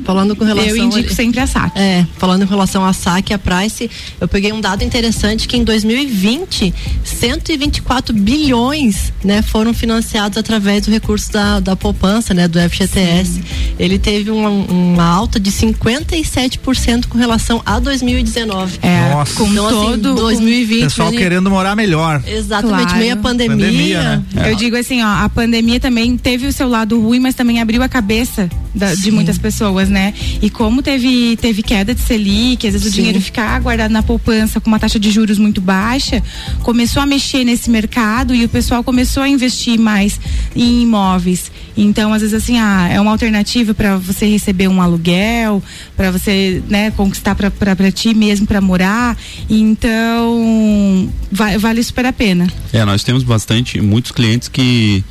Falando 0.05 0.35
com 0.35 0.43
relação. 0.43 0.69
Eu 0.69 0.77
indico 0.77 1.11
a, 1.11 1.15
sempre 1.15 1.39
a 1.39 1.47
SAC. 1.47 1.71
É, 1.75 2.05
falando 2.17 2.43
com 2.43 2.49
relação 2.51 2.85
à 2.85 2.93
SAC 2.93 3.31
e 3.31 3.33
a 3.33 3.39
Price, 3.39 3.89
eu 4.21 4.27
peguei 4.27 4.53
um 4.53 4.61
dado 4.61 4.83
interessante 4.83 5.47
que 5.47 5.57
em 5.57 5.63
2020, 5.63 6.73
124 7.03 8.13
bilhões, 8.13 9.11
né, 9.23 9.41
foram 9.41 9.73
financiados 9.73 10.37
através 10.37 10.85
do 10.85 10.91
recurso 10.91 11.31
da, 11.31 11.59
da 11.59 11.75
poupança, 11.75 12.33
né, 12.33 12.47
do 12.47 12.59
FGTS. 12.59 13.33
Sim. 13.33 13.43
Ele 13.79 13.97
teve 13.97 14.29
uma, 14.29 14.49
uma, 14.49 15.03
alta 15.03 15.39
de 15.39 15.51
57% 15.51 17.07
com 17.07 17.17
relação 17.17 17.61
a 17.65 17.79
2019. 17.79 18.79
É, 18.83 19.09
Nossa. 19.09 19.35
Com 19.35 19.47
então, 19.47 19.67
assim, 19.67 20.01
todo 20.01 20.13
2020. 20.15 20.83
Pessoal 20.83 21.09
ele... 21.09 21.17
querendo 21.17 21.49
morar 21.49 21.75
melhor. 21.75 22.21
Exatamente, 22.27 22.83
claro. 22.83 22.99
meio 22.99 23.13
a 23.13 23.17
pandemia. 23.17 23.55
pandemia 23.55 24.01
né? 24.01 24.23
é. 24.35 24.51
Eu 24.51 24.55
digo 24.55 24.77
assim, 24.77 25.01
ó, 25.01 25.07
a 25.07 25.29
pandemia 25.29 25.79
também 25.79 26.15
teve 26.15 26.45
o 26.45 26.53
seu 26.53 26.69
lado 26.69 27.01
ruim, 27.01 27.19
mas 27.19 27.33
também 27.33 27.59
abriu 27.59 27.81
a 27.81 27.89
cabeça 27.89 28.47
da, 28.73 28.93
de 28.93 29.09
muitas 29.11 29.37
pessoas, 29.37 29.89
né? 29.89 29.94
Né? 29.95 30.13
E 30.41 30.49
como 30.49 30.81
teve, 30.83 31.37
teve 31.37 31.63
queda 31.63 31.95
de 31.95 32.01
Selic, 32.01 32.67
às 32.67 32.73
vezes 32.73 32.83
Sim. 32.83 32.89
o 32.89 32.95
dinheiro 32.95 33.21
ficar 33.21 33.57
guardado 33.61 33.91
na 33.91 34.03
poupança 34.03 34.59
com 34.59 34.67
uma 34.67 34.77
taxa 34.77 34.99
de 34.99 35.09
juros 35.09 35.37
muito 35.37 35.61
baixa, 35.61 36.21
começou 36.63 37.01
a 37.01 37.05
mexer 37.05 37.45
nesse 37.45 37.69
mercado 37.69 38.35
e 38.35 38.43
o 38.43 38.49
pessoal 38.49 38.83
começou 38.83 39.23
a 39.23 39.29
investir 39.29 39.79
mais 39.79 40.19
em 40.53 40.81
imóveis. 40.81 41.49
Então, 41.77 42.11
às 42.11 42.21
vezes 42.21 42.33
assim, 42.33 42.59
ah, 42.59 42.89
é 42.91 42.99
uma 42.99 43.11
alternativa 43.11 43.73
para 43.73 43.95
você 43.95 44.25
receber 44.25 44.67
um 44.67 44.81
aluguel, 44.81 45.63
para 45.95 46.11
você, 46.11 46.61
né, 46.69 46.91
conquistar 46.91 47.33
para 47.33 47.91
ti 47.91 48.13
mesmo 48.13 48.45
para 48.45 48.59
morar. 48.59 49.17
Então, 49.49 51.09
vai, 51.31 51.57
vale 51.57 51.81
super 51.81 52.05
a 52.05 52.11
pena. 52.11 52.47
É, 52.73 52.83
nós 52.83 53.01
temos 53.01 53.23
bastante, 53.23 53.79
muitos 53.79 54.11
clientes 54.11 54.49
que 54.49 55.03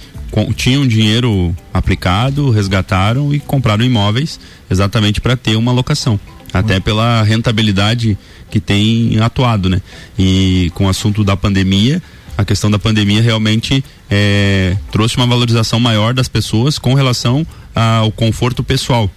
tinham 0.57 0.87
dinheiro 0.87 1.55
aplicado, 1.73 2.51
resgataram 2.51 3.33
e 3.33 3.41
compraram 3.41 3.85
imóveis 3.85 4.41
exatamente 4.71 5.21
para 5.21 5.37
ter 5.37 5.57
uma 5.57 5.73
locação, 5.73 6.19
até 6.53 6.81
pela 6.81 7.23
rentabilidade 7.23 8.19
que 8.51 8.61
tem 8.61 9.19
atuado, 9.21 9.69
né? 9.69 9.81
E 10.19 10.71
com 10.75 10.87
o 10.87 10.89
assunto 10.89 11.25
da 11.25 11.37
pandemia, 11.37 12.03
a 12.37 12.45
questão 12.45 12.71
da 12.71 12.79
pandemia 12.79 13.23
realmente 13.23 13.85
é, 14.11 14.77
trouxe 14.91 15.17
uma 15.17 15.27
valorização 15.27 15.79
maior 15.79 16.15
das 16.15 16.29
pessoas 16.29 16.79
com 16.79 16.95
relação 16.95 17.47
ao 17.75 18.11
conforto 18.11 18.63
pessoal 18.63 19.11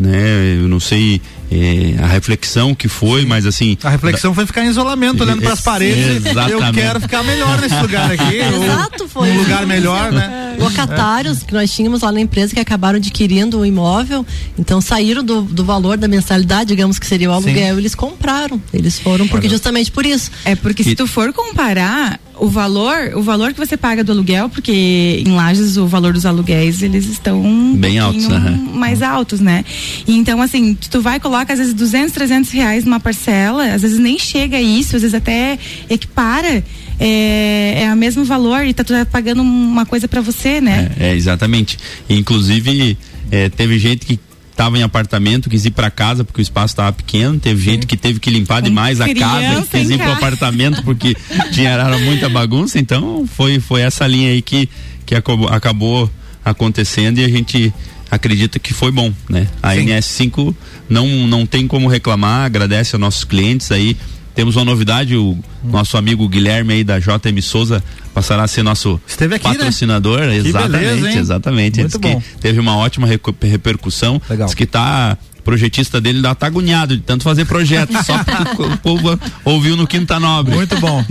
né? 0.00 0.56
Eu 0.58 0.68
não 0.68 0.80
sei 0.80 1.20
é, 1.50 2.02
a 2.02 2.06
reflexão 2.06 2.74
que 2.74 2.86
foi, 2.86 3.24
mas 3.24 3.44
assim. 3.44 3.76
A 3.82 3.90
reflexão 3.90 4.30
da... 4.30 4.34
foi 4.36 4.46
ficar 4.46 4.64
em 4.64 4.68
isolamento, 4.68 5.22
olhando 5.22 5.42
para 5.42 5.52
as 5.52 5.60
paredes. 5.60 6.24
Exatamente. 6.24 6.52
Eu 6.52 6.72
quero 6.72 7.00
ficar 7.00 7.22
melhor 7.24 7.60
nesse 7.60 7.74
lugar 7.74 8.10
aqui. 8.12 8.36
Exato, 8.38 9.08
foi. 9.08 9.30
Um 9.30 9.38
lugar 9.38 9.66
melhor, 9.66 10.12
né? 10.12 10.56
Locatários 10.58 11.42
que 11.42 11.52
nós 11.52 11.72
tínhamos 11.72 12.02
lá 12.02 12.12
na 12.12 12.20
empresa 12.20 12.54
que 12.54 12.60
acabaram 12.60 12.98
adquirindo 12.98 13.58
o 13.58 13.66
imóvel, 13.66 14.24
então 14.58 14.80
saíram 14.80 15.24
do, 15.24 15.42
do 15.42 15.64
valor 15.64 15.96
da 15.96 16.06
mensalidade, 16.06 16.68
digamos 16.68 16.98
que 16.98 17.06
seria 17.06 17.30
o 17.30 17.32
aluguel, 17.32 17.74
Sim. 17.74 17.80
eles 17.80 17.94
compraram. 17.94 18.60
Eles 18.72 18.98
foram 18.98 19.26
porque 19.26 19.48
justamente 19.48 19.90
por 19.90 20.06
isso. 20.06 20.30
É 20.44 20.54
porque 20.54 20.84
se 20.84 20.94
tu 20.94 21.06
for 21.06 21.32
comparar 21.32 22.20
o 22.40 22.48
valor, 22.48 23.12
o 23.14 23.22
valor 23.22 23.52
que 23.52 23.58
você 23.58 23.76
paga 23.76 24.02
do 24.02 24.12
aluguel, 24.12 24.48
porque 24.48 25.22
em 25.24 25.32
Lages 25.32 25.76
o 25.76 25.86
valor 25.86 26.14
dos 26.14 26.24
aluguéis 26.24 26.82
eles 26.82 27.06
estão 27.06 27.40
um 27.40 27.76
bem 27.76 27.98
altos, 27.98 28.26
uhum. 28.26 28.56
mais 28.74 29.02
altos, 29.02 29.40
né? 29.40 29.64
E 30.06 30.16
então 30.16 30.40
assim, 30.40 30.74
tu 30.90 31.02
vai 31.02 31.20
coloca 31.40 31.52
às 31.52 31.58
vezes 31.58 31.74
200, 31.74 32.12
300 32.12 32.50
reais 32.50 32.84
numa 32.84 33.00
parcela, 33.00 33.72
às 33.72 33.82
vezes 33.82 33.98
nem 33.98 34.18
chega 34.18 34.56
a 34.56 34.62
isso, 34.62 34.96
às 34.96 35.02
vezes 35.02 35.14
até 35.14 35.58
equipara. 35.88 36.62
É, 37.02 37.84
é 37.84 37.94
o 37.94 37.96
mesmo 37.96 38.24
valor 38.24 38.66
e 38.66 38.74
tá, 38.74 38.84
tu 38.84 38.92
tá 38.92 39.06
pagando 39.06 39.40
uma 39.40 39.86
coisa 39.86 40.06
para 40.06 40.20
você, 40.20 40.60
né? 40.60 40.90
É, 41.00 41.08
é 41.08 41.14
exatamente. 41.14 41.78
Inclusive, 42.10 42.98
é, 43.30 43.48
teve 43.48 43.78
gente 43.78 44.04
que 44.04 44.20
estava 44.50 44.76
em 44.76 44.82
apartamento, 44.82 45.48
quis 45.48 45.64
ir 45.64 45.70
para 45.70 45.90
casa 45.90 46.24
porque 46.24 46.42
o 46.42 46.42
espaço 46.42 46.72
estava 46.72 46.92
pequeno, 46.92 47.38
teve 47.40 47.62
gente 47.62 47.86
que 47.86 47.96
teve 47.96 48.20
que 48.20 48.28
limpar 48.28 48.60
demais 48.60 49.00
a 49.00 49.14
casa, 49.14 49.66
quis 49.70 49.88
ir 49.88 49.96
para 49.96 50.10
o 50.10 50.12
apartamento 50.12 50.82
porque 50.82 51.16
tinha 51.52 51.70
era 51.70 51.98
muita 51.98 52.28
bagunça, 52.28 52.78
então 52.78 53.26
foi 53.26 53.58
foi 53.58 53.80
essa 53.80 54.06
linha 54.06 54.30
aí 54.30 54.42
que 54.42 54.68
que 55.06 55.14
acabou, 55.14 55.48
acabou 55.48 56.10
acontecendo 56.44 57.18
e 57.18 57.24
a 57.24 57.28
gente 57.28 57.72
acredita 58.10 58.58
que 58.58 58.74
foi 58.74 58.90
bom, 58.90 59.12
né? 59.28 59.46
A 59.62 59.74
Sim. 59.74 59.86
NS5 59.86 60.54
não 60.90 61.06
não 61.26 61.46
tem 61.46 61.66
como 61.66 61.88
reclamar, 61.88 62.44
agradece 62.44 62.94
aos 62.94 63.00
nossos 63.00 63.24
clientes 63.24 63.70
aí 63.70 63.96
temos 64.34 64.56
uma 64.56 64.64
novidade, 64.64 65.16
o 65.16 65.38
nosso 65.62 65.96
amigo 65.96 66.28
Guilherme 66.28 66.74
aí 66.74 66.84
da 66.84 66.98
JM 66.98 67.40
Souza 67.42 67.82
passará 68.14 68.44
a 68.44 68.48
ser 68.48 68.62
nosso 68.62 69.00
Esteve 69.06 69.34
aqui, 69.34 69.48
né? 69.48 69.54
patrocinador. 69.54 70.20
Né? 70.20 70.36
Exatamente, 70.36 71.00
beleza, 71.00 71.18
exatamente. 71.18 71.80
Muito 71.80 71.98
bom. 71.98 72.22
teve 72.40 72.58
uma 72.60 72.76
ótima 72.76 73.06
repercussão. 73.06 74.20
Legal. 74.30 74.46
Diz 74.46 74.54
que 74.54 74.66
tá 74.66 75.18
projetista 75.40 76.00
dele 76.00 76.18
ainda 76.18 76.34
tá 76.34 76.46
agoniado 76.46 76.96
de 76.96 77.02
tanto 77.02 77.24
fazer 77.24 77.44
projeto, 77.44 77.92
só 78.04 78.16
porque 78.22 78.62
o 78.62 78.76
povo 78.78 79.18
ouviu 79.44 79.76
no 79.76 79.86
Quinta 79.86 80.20
Nobre. 80.20 80.54
Muito 80.54 80.78
bom. 80.78 81.04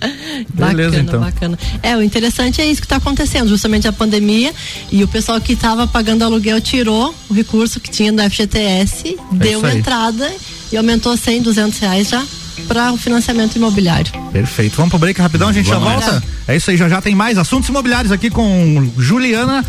Beleza, 0.52 0.90
bacana, 0.90 0.98
então. 1.00 1.20
bacana. 1.20 1.58
É, 1.82 1.96
o 1.96 2.02
interessante 2.02 2.60
é 2.60 2.66
isso 2.66 2.80
que 2.80 2.86
está 2.86 2.96
acontecendo, 2.96 3.48
justamente 3.48 3.86
a 3.86 3.92
pandemia 3.92 4.52
e 4.90 5.02
o 5.02 5.08
pessoal 5.08 5.40
que 5.40 5.52
estava 5.52 5.86
pagando 5.86 6.24
aluguel 6.24 6.60
tirou 6.60 7.14
o 7.28 7.34
recurso 7.34 7.80
que 7.80 7.90
tinha 7.90 8.12
do 8.12 8.22
FGTS, 8.22 9.08
é 9.08 9.34
deu 9.34 9.66
entrada 9.68 10.30
e 10.72 10.76
aumentou 10.76 11.16
100, 11.16 11.42
200 11.42 11.78
reais 11.78 12.08
já 12.08 12.24
para 12.68 12.92
o 12.92 12.96
financiamento 12.96 13.56
imobiliário. 13.56 14.12
Perfeito. 14.32 14.76
Vamos 14.76 14.90
pro 14.90 14.98
break 14.98 15.20
rapidão, 15.20 15.48
a 15.48 15.52
gente 15.52 15.68
Vamos 15.68 15.84
já 15.84 16.10
volta. 16.10 16.22
É 16.46 16.56
isso 16.56 16.70
aí, 16.70 16.76
já 16.76 16.88
já 16.88 17.00
tem 17.00 17.14
mais 17.14 17.38
assuntos 17.38 17.68
imobiliários 17.68 18.12
aqui 18.12 18.30
com 18.30 18.90
Juliana 18.98 19.64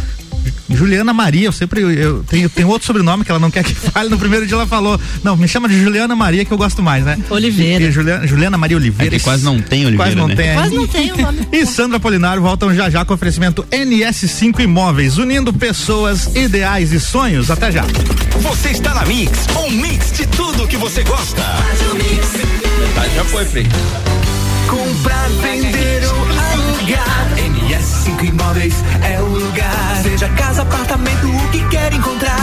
Juliana 0.69 1.13
Maria, 1.13 1.47
eu 1.47 1.51
sempre 1.51 1.81
eu 1.81 2.23
tenho, 2.23 2.49
tenho 2.49 2.67
outro 2.67 2.85
sobrenome 2.85 3.23
que 3.23 3.31
ela 3.31 3.39
não 3.39 3.51
quer 3.51 3.63
que 3.63 3.73
fale. 3.73 4.09
No 4.09 4.17
primeiro 4.17 4.45
dia 4.45 4.55
ela 4.55 4.67
falou, 4.67 4.99
não, 5.23 5.37
me 5.37 5.47
chama 5.47 5.69
de 5.69 5.81
Juliana 5.81 6.15
Maria 6.15 6.43
que 6.43 6.51
eu 6.51 6.57
gosto 6.57 6.81
mais, 6.81 7.05
né? 7.05 7.17
Oliveira. 7.29 7.83
E, 7.83 7.87
e 7.87 7.91
Juliana, 7.91 8.27
Juliana, 8.27 8.57
Maria 8.57 8.77
Oliveira. 8.77 9.15
É 9.15 9.19
quase 9.19 9.43
não 9.43 9.61
tem 9.61 9.85
Oliveira, 9.85 10.11
quase 10.11 10.15
não 10.15 10.27
né? 10.27 10.35
Tem, 10.35 10.53
quase 10.53 10.75
não 10.75 10.87
tem 10.87 11.11
o 11.11 11.17
nome. 11.17 11.47
E 11.51 11.65
Sandra 11.65 11.99
Polinário 11.99 12.41
voltam 12.41 12.73
já 12.73 12.89
já 12.89 13.05
com 13.05 13.13
oferecimento 13.13 13.63
NS5 13.71 14.59
Imóveis, 14.59 15.17
unindo 15.17 15.53
pessoas, 15.53 16.35
ideais 16.35 16.91
e 16.91 16.99
sonhos. 16.99 17.51
Até 17.51 17.71
já. 17.71 17.83
Você 18.41 18.69
está 18.69 18.93
na 18.93 19.05
Mix, 19.05 19.31
um 19.65 19.71
mix 19.71 20.11
de 20.11 20.25
tudo 20.27 20.67
que 20.67 20.77
você 20.77 21.03
gosta. 21.03 21.41
Tá, 22.95 23.07
já 23.15 23.23
foi, 23.25 23.45
Frei. 23.45 23.67
Comprar, 24.67 25.29
vender 25.41 26.03
ou 26.05 26.21
alugar. 26.21 27.15
NS5 27.37 28.29
Imóveis 28.29 28.73
é 29.03 29.21
o 29.21 29.25
lugar. 29.25 29.84
Seja 30.15 30.29
casa, 30.29 30.61
apartamento, 30.61 31.27
o 31.27 31.51
que 31.51 31.61
quer 31.67 31.93
encontrar. 31.93 32.37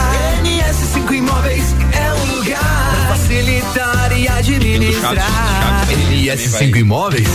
NS5 0.45 1.11
Imóveis 1.11 1.75
é 1.95 2.12
o 2.12 2.37
lugar. 2.37 2.92
Facilitar 3.09 4.12
e 4.16 4.28
administrar. 4.28 5.87
NS5 6.11 6.76
Imóveis 6.76 7.28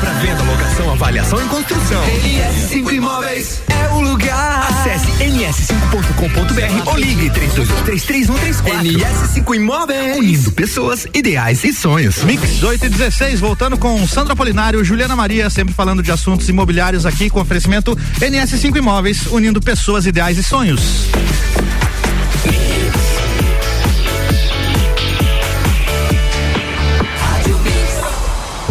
para 0.00 0.12
venda, 0.14 0.42
locação, 0.42 0.92
avaliação 0.92 1.44
e 1.44 1.48
construção. 1.48 2.02
NS5 2.04 2.92
Imóveis 2.92 3.62
é 3.68 3.88
o 3.94 4.00
lugar. 4.00 4.68
Acesse 4.68 5.06
ns5.com.br 5.24 6.88
ou 6.88 6.96
ligue 6.96 7.30
32233134. 7.30 8.82
NS5 8.82 9.54
Imóveis. 9.54 10.16
Unindo 10.16 10.52
pessoas, 10.52 11.06
ideais 11.14 11.64
e 11.64 11.72
sonhos. 11.72 12.22
Mix 12.24 12.62
8 12.62 12.86
e 12.86 12.88
16, 12.88 13.40
voltando 13.40 13.78
com 13.78 14.06
Sandra 14.06 14.36
Polinário, 14.36 14.84
Juliana 14.84 15.16
Maria, 15.16 15.48
sempre 15.48 15.74
falando 15.74 16.02
de 16.02 16.10
assuntos 16.10 16.48
imobiliários 16.48 17.06
aqui 17.06 17.30
com 17.30 17.40
oferecimento 17.40 17.96
NS5 18.20 18.76
Imóveis, 18.76 19.26
unindo 19.26 19.60
pessoas, 19.60 20.06
ideais 20.06 20.38
e 20.38 20.42
sonhos. 20.42 21.08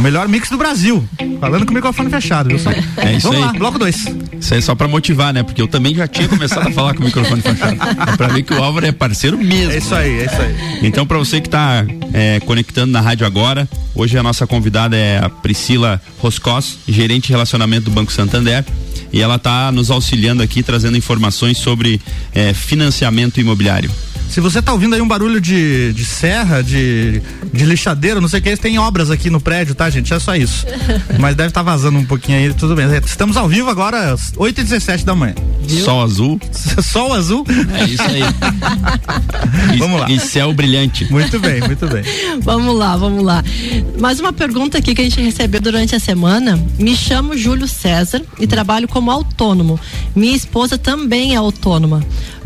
Melhor 0.03 0.27
mix 0.27 0.49
do 0.49 0.57
Brasil. 0.57 1.07
Falando 1.39 1.65
com 1.65 1.71
o 1.71 1.73
microfone 1.73 2.09
fechado, 2.09 2.49
viu? 2.49 2.59
Só... 2.59 2.69
É 2.71 3.13
isso 3.13 3.27
Vamos 3.27 3.41
aí. 3.41 3.47
lá, 3.47 3.53
bloco 3.53 3.79
2. 3.79 3.95
Isso 4.39 4.53
aí 4.53 4.59
é 4.59 4.61
só 4.61 4.75
pra 4.75 4.87
motivar, 4.87 5.33
né? 5.33 5.41
Porque 5.41 5.61
eu 5.61 5.67
também 5.67 5.95
já 5.95 6.07
tinha 6.07 6.27
começado 6.27 6.67
a 6.67 6.71
falar 6.71 6.93
com 6.93 7.01
o 7.01 7.05
microfone 7.05 7.41
fechado. 7.41 7.77
É 8.11 8.11
pra 8.17 8.27
ver 8.27 8.43
que 8.43 8.53
o 8.53 8.61
Álvaro 8.61 8.85
é 8.85 8.91
parceiro 8.91 9.37
mesmo. 9.37 9.71
É 9.71 9.77
isso 9.77 9.95
aí, 9.95 10.19
é 10.19 10.25
isso 10.25 10.41
aí. 10.41 10.79
Então, 10.83 11.07
pra 11.07 11.17
você 11.17 11.39
que 11.39 11.47
tá 11.47 11.85
é, 12.11 12.39
conectando 12.41 12.91
na 12.91 12.99
rádio 12.99 13.25
agora, 13.25 13.67
hoje 13.95 14.17
a 14.17 14.23
nossa 14.23 14.45
convidada 14.45 14.97
é 14.97 15.23
a 15.23 15.29
Priscila 15.29 16.01
Roscos, 16.19 16.79
gerente 16.87 17.27
de 17.27 17.31
relacionamento 17.31 17.85
do 17.85 17.91
Banco 17.91 18.11
Santander. 18.11 18.65
E 19.11 19.21
ela 19.21 19.39
tá 19.39 19.71
nos 19.71 19.89
auxiliando 19.89 20.43
aqui, 20.43 20.61
trazendo 20.61 20.97
informações 20.97 21.57
sobre 21.57 22.01
é, 22.33 22.53
financiamento 22.53 23.39
imobiliário. 23.39 23.89
Se 24.33 24.41
você 24.41 24.57
está 24.57 24.73
ouvindo 24.73 24.95
aí 24.95 25.01
um 25.01 25.07
barulho 25.07 25.39
de, 25.39 25.93
de 25.93 26.03
serra, 26.03 26.63
de, 26.63 27.21
de 27.53 27.65
lixadeira, 27.65 28.19
não 28.19 28.27
sei 28.27 28.39
o 28.39 28.41
que, 28.41 28.57
tem 28.57 28.79
obras 28.79 29.11
aqui 29.11 29.29
no 29.29 29.39
prédio, 29.39 29.75
tá, 29.75 29.87
gente? 29.91 30.11
É 30.11 30.17
só 30.17 30.35
isso. 30.35 30.65
Mas 31.21 31.35
deve 31.35 31.49
estar 31.49 31.63
tá 31.63 31.71
vazando 31.71 31.99
um 31.99 32.03
pouquinho 32.03 32.39
aí, 32.39 32.51
tudo 32.51 32.73
bem. 32.73 32.87
Estamos 33.05 33.37
ao 33.37 33.47
vivo 33.47 33.69
agora, 33.69 34.15
8 34.35 34.59
e 34.59 34.63
17 34.63 35.05
da 35.05 35.13
manhã. 35.13 35.35
Viu? 35.61 35.85
Sol 35.85 36.01
azul. 36.01 36.41
Sol 36.81 37.13
azul? 37.13 37.45
É 37.79 37.83
isso 37.83 38.01
aí. 38.01 38.23
vamos 39.77 40.01
lá. 40.01 40.09
E 40.09 40.19
céu 40.19 40.51
brilhante. 40.51 41.05
Muito 41.11 41.39
bem, 41.39 41.61
muito 41.61 41.85
bem. 41.85 42.01
vamos 42.41 42.75
lá, 42.75 42.97
vamos 42.97 43.23
lá. 43.23 43.43
Mais 43.99 44.19
uma 44.19 44.33
pergunta 44.33 44.79
aqui 44.79 44.95
que 44.95 45.01
a 45.01 45.03
gente 45.03 45.21
recebeu 45.21 45.61
durante 45.61 45.95
a 45.95 45.99
semana. 45.99 46.59
Me 46.79 46.95
chamo 46.97 47.37
Júlio 47.37 47.67
César 47.67 48.23
e 48.39 48.47
trabalho 48.47 48.87
como 48.87 49.11
autônomo. 49.11 49.79
Minha 50.15 50.35
esposa 50.35 50.75
também 50.75 51.33
é 51.33 51.35
autônoma 51.35 52.01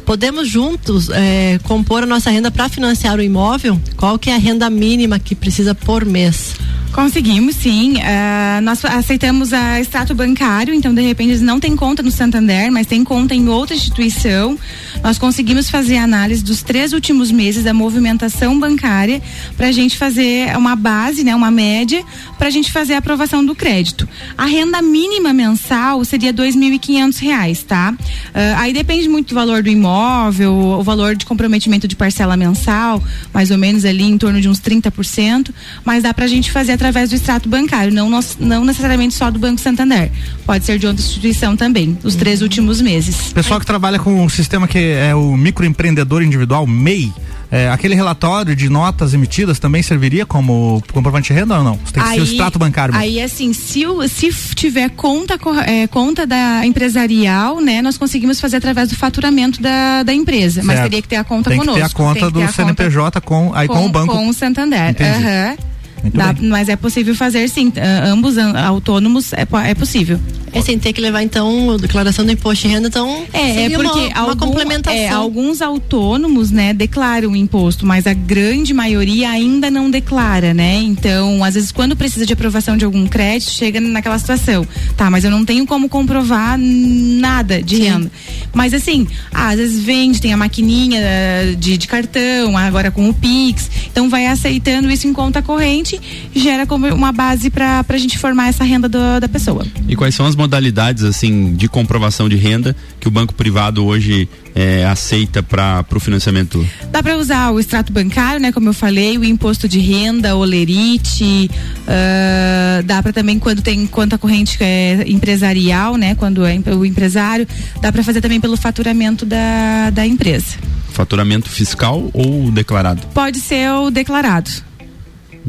podemos 0.07 0.47
juntos 0.47 1.09
é, 1.09 1.59
compor 1.63 2.01
a 2.01 2.05
nossa 2.05 2.31
renda 2.31 2.49
para 2.49 2.69
financiar 2.69 3.19
o 3.19 3.21
imóvel? 3.21 3.77
Qual 3.97 4.17
que 4.17 4.29
é 4.29 4.35
a 4.35 4.37
renda 4.37 4.69
mínima 4.69 5.19
que 5.19 5.35
precisa 5.35 5.75
por 5.75 6.05
mês? 6.05 6.55
Conseguimos, 6.97 7.57
sim. 7.57 7.93
Uh, 7.97 8.59
nós 8.63 8.83
aceitamos 8.83 9.53
a 9.53 9.79
extrato 9.79 10.15
bancário, 10.15 10.73
então 10.73 10.91
de 10.95 11.01
repente 11.03 11.29
eles 11.29 11.43
não 11.43 11.59
têm 11.59 11.75
conta 11.75 12.01
no 12.01 12.09
Santander, 12.09 12.71
mas 12.71 12.87
tem 12.87 13.03
conta 13.03 13.35
em 13.35 13.47
outra 13.47 13.75
instituição. 13.75 14.57
Nós 15.03 15.19
conseguimos 15.19 15.69
fazer 15.69 15.97
a 15.97 16.03
análise 16.03 16.43
dos 16.43 16.63
três 16.63 16.93
últimos 16.93 17.29
meses 17.29 17.63
da 17.63 17.71
movimentação 17.71 18.59
bancária 18.59 19.21
para 19.55 19.67
a 19.67 19.71
gente 19.71 19.95
fazer 19.95 20.57
uma 20.57 20.75
base, 20.75 21.23
né, 21.23 21.35
uma 21.35 21.51
média, 21.51 22.03
para 22.35 22.47
a 22.47 22.49
gente 22.49 22.71
fazer 22.71 22.95
a 22.95 22.97
aprovação 22.97 23.45
do 23.45 23.53
crédito. 23.53 24.09
A 24.35 24.45
renda 24.47 24.81
mínima 24.81 25.31
mensal 25.31 26.03
seria 26.03 26.33
quinhentos 26.81 27.19
reais, 27.19 27.61
tá? 27.61 27.93
Uh, 27.93 28.57
aí 28.57 28.73
depende 28.73 29.07
muito 29.07 29.29
do 29.29 29.35
valor 29.35 29.61
do 29.61 29.69
imóvel, 29.69 30.51
o 30.51 30.81
valor 30.81 31.15
de 31.15 31.27
comprometimento 31.27 31.87
de 31.87 31.95
parcela 31.95 32.35
mensal, 32.35 33.03
mais 33.31 33.51
ou 33.51 33.57
menos 33.59 33.85
ali 33.85 34.03
em 34.03 34.17
torno 34.17 34.41
de 34.41 34.49
uns 34.49 34.59
30%, 34.59 35.51
mas 35.85 36.01
dá 36.01 36.11
para 36.11 36.25
a 36.25 36.27
gente 36.27 36.51
fazer 36.51 36.71
através 36.71 36.87
do 36.91 37.15
extrato 37.15 37.50
bancário, 37.50 37.94
não, 37.94 38.10
não 38.39 38.65
necessariamente 38.65 39.13
só 39.13 39.29
do 39.29 39.39
Banco 39.39 39.60
Santander. 39.60 40.12
Pode 40.46 40.65
ser 40.65 40.79
de 40.79 40.88
outra 40.88 41.03
instituição 41.03 41.56
também, 41.56 41.98
os 42.03 42.15
três 42.15 42.41
últimos 42.41 42.82
meses. 42.82 43.34
Pessoal 43.34 43.60
que 43.60 43.65
trabalha 43.65 44.00
com 44.00 44.24
um 44.24 44.29
sistema 44.29 44.67
que 44.67 44.77
é 44.77 45.13
o 45.13 45.36
microempreendedor 45.36 46.22
individual, 46.24 46.65
MEI, 46.65 47.13
é, 47.50 47.70
aquele 47.70 47.96
relatório 47.96 48.56
de 48.56 48.67
notas 48.67 49.13
emitidas 49.13 49.58
também 49.58 49.82
serviria 49.82 50.25
como 50.25 50.84
comprovante 50.91 51.34
de 51.34 51.39
renda 51.39 51.58
ou 51.58 51.63
não? 51.63 51.77
Tem 51.77 52.03
que 52.03 52.10
aí, 52.10 52.15
ser 52.15 52.22
o 52.22 52.24
extrato 52.24 52.60
bancário. 52.60 52.94
Mesmo. 52.94 53.06
Aí, 53.06 53.22
assim, 53.22 53.53
se, 53.53 53.86
se 54.10 54.32
tiver 54.53 54.89
conta, 54.89 55.39
é, 55.65 55.88
conta 55.88 56.27
da 56.27 56.65
empresarial, 56.65 57.62
né, 57.62 57.82
nós 57.82 57.98
conseguimos 57.98 58.41
fazer 58.41 58.58
através 58.58 58.89
do 58.89 58.96
faturamento 58.96 59.62
da, 59.62 60.03
da 60.03 60.13
empresa. 60.13 60.56
Certo. 60.56 60.67
Mas 60.67 60.82
teria 60.82 61.01
que 61.01 61.08
ter 61.08 61.15
a 61.15 61.24
conta 61.24 61.50
tem 61.50 61.60
conosco. 61.60 61.79
Tem 61.79 61.88
que 61.88 61.96
ter 61.96 62.01
a 62.01 62.06
conta 62.06 62.32
do 62.32 62.48
CNPJ 62.51 63.22
conta 63.22 63.22
com, 63.22 63.51
aí 63.53 63.67
com, 63.67 63.75
com 63.75 63.86
o 63.86 63.89
banco. 63.89 64.13
Com 64.13 64.27
o 64.27 64.34
Santander. 64.34 64.96
Aham. 65.00 65.56
Uhum. 65.58 65.76
Dá, 66.13 66.35
mas 66.41 66.69
é 66.69 66.75
possível 66.75 67.15
fazer 67.15 67.47
sim. 67.49 67.71
ambos 68.05 68.37
autônomos 68.37 69.33
é, 69.33 69.47
é 69.65 69.75
possível. 69.75 70.19
É 70.53 70.61
sem 70.61 70.79
ter 70.79 70.93
que 70.93 71.01
levar 71.01 71.21
então 71.23 71.71
a 71.71 71.77
declaração 71.77 72.25
do 72.25 72.31
imposto 72.31 72.67
de 72.67 72.73
renda, 72.73 72.87
então 72.87 73.25
é, 73.33 73.65
é 73.65 73.69
porque 73.69 73.99
uma, 73.99 74.19
algum, 74.19 74.25
uma 74.25 74.35
complementação. 74.35 74.99
É, 74.99 75.09
alguns 75.09 75.61
autônomos, 75.61 76.51
né, 76.51 76.73
declaram 76.73 77.31
o 77.31 77.35
imposto, 77.35 77.85
mas 77.85 78.07
a 78.07 78.13
grande 78.13 78.73
maioria 78.73 79.29
ainda 79.29 79.69
não 79.69 79.91
declara, 79.91 80.53
né? 80.53 80.75
Então, 80.77 81.43
às 81.43 81.55
vezes 81.55 81.71
quando 81.71 81.95
precisa 81.95 82.25
de 82.25 82.33
aprovação 82.33 82.77
de 82.77 82.85
algum 82.85 83.05
crédito, 83.07 83.51
chega 83.51 83.79
naquela 83.79 84.17
situação, 84.17 84.65
tá? 84.95 85.09
Mas 85.09 85.23
eu 85.23 85.31
não 85.31 85.43
tenho 85.43 85.65
como 85.65 85.89
comprovar 85.89 86.57
nada 86.57 87.61
de 87.61 87.77
Sim. 87.77 87.83
renda. 87.83 88.11
Mas 88.53 88.73
assim, 88.73 89.07
às 89.33 89.57
vezes 89.57 89.83
vende, 89.83 90.21
tem 90.21 90.33
a 90.33 90.37
maquininha 90.37 90.99
eh, 90.99 91.55
de, 91.57 91.77
de 91.77 91.87
cartão, 91.87 92.57
agora 92.57 92.89
com 92.89 93.09
o 93.09 93.13
Pix, 93.13 93.69
então 93.91 94.09
vai 94.09 94.25
aceitando 94.25 94.89
isso 94.89 95.07
em 95.07 95.13
conta 95.13 95.41
corrente, 95.41 95.87
gera 96.36 96.65
como 96.65 96.88
uma 96.88 97.12
base 97.12 97.50
para 97.50 97.86
a 97.88 97.98
gente 97.98 98.17
formar 98.17 98.48
essa 98.50 98.63
renda 98.63 98.89
do, 98.89 99.20
da 99.20 99.27
pessoa. 99.27 99.65
E 99.88 99.96
quais 99.96 100.15
são 100.15 100.25
as 100.25 100.36
modalidades 100.36 101.03
assim 101.03 101.53
de 101.53 101.67
comprovação 101.67 102.27
de 102.27 102.36
renda 102.36 102.75
que 103.00 103.08
o 103.08 103.12
banco 103.12 103.34
privado 103.34 103.86
hoje 103.86 104.27
é, 104.56 104.86
aceita 104.86 105.44
para 105.44 105.86
o 105.94 106.00
financiamento? 106.00 106.65
Dá 106.91 107.03
para 107.03 107.17
usar 107.17 107.51
o 107.51 107.60
extrato 107.60 107.94
bancário, 107.94 108.41
né? 108.41 108.51
Como 108.51 108.70
eu 108.70 108.74
falei, 108.74 109.17
o 109.17 109.24
imposto 109.24 109.67
de 109.67 109.79
renda, 109.79 110.36
o 110.36 110.44
lerite, 110.44 111.50
uh, 111.84 112.84
dá 112.84 113.01
para 113.03 113.13
também 113.13 113.38
quando 113.38 113.62
tem 113.62 113.86
conta 113.86 114.17
corrente 114.17 114.58
é, 114.60 115.03
empresarial, 115.08 115.96
né? 115.96 116.15
Quando 116.15 116.46
é 116.46 116.60
o 116.75 116.86
empresário, 116.86 117.48
dá 117.82 117.91
para 117.91 118.03
fazer 118.03 118.22
também 118.22 118.41
pelo 118.41 118.58
faturamento 118.58 119.25
da, 119.25 119.89
da 119.91 120.06
empresa. 120.06 120.58
Faturamento 120.91 121.50
fiscal 121.50 122.10
ou 122.13 122.50
declarado? 122.50 123.06
Pode 123.13 123.39
ser 123.39 123.70
o 123.72 123.91
declarado. 123.91 124.50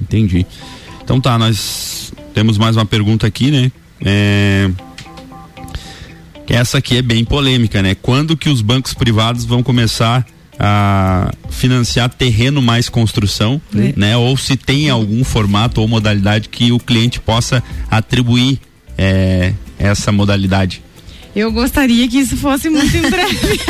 Entendi. 0.00 0.46
Então 1.02 1.20
tá, 1.20 1.38
nós 1.38 2.12
temos 2.34 2.58
mais 2.58 2.76
uma 2.76 2.84
pergunta 2.84 3.26
aqui, 3.26 3.50
né? 3.50 3.72
É, 4.04 4.70
essa 6.48 6.78
aqui 6.78 6.96
é 6.96 7.02
bem 7.02 7.24
polêmica, 7.24 7.82
né? 7.82 7.94
Quando 7.94 8.36
que 8.36 8.48
os 8.48 8.62
bancos 8.62 8.94
privados 8.94 9.44
vão 9.44 9.62
começar 9.62 10.26
a 10.58 11.32
financiar 11.50 12.08
terreno 12.08 12.60
mais 12.60 12.88
construção, 12.88 13.60
é. 13.74 13.92
né? 13.96 14.16
Ou 14.16 14.36
se 14.36 14.56
tem 14.56 14.90
algum 14.90 15.22
formato 15.24 15.80
ou 15.80 15.88
modalidade 15.88 16.48
que 16.48 16.72
o 16.72 16.78
cliente 16.78 17.20
possa 17.20 17.62
atribuir 17.90 18.58
é, 18.96 19.52
essa 19.78 20.10
modalidade. 20.10 20.82
Eu 21.38 21.52
gostaria 21.52 22.08
que 22.08 22.18
isso 22.18 22.36
fosse 22.36 22.68
muito 22.68 22.96
em 22.96 23.08
breve. 23.08 23.60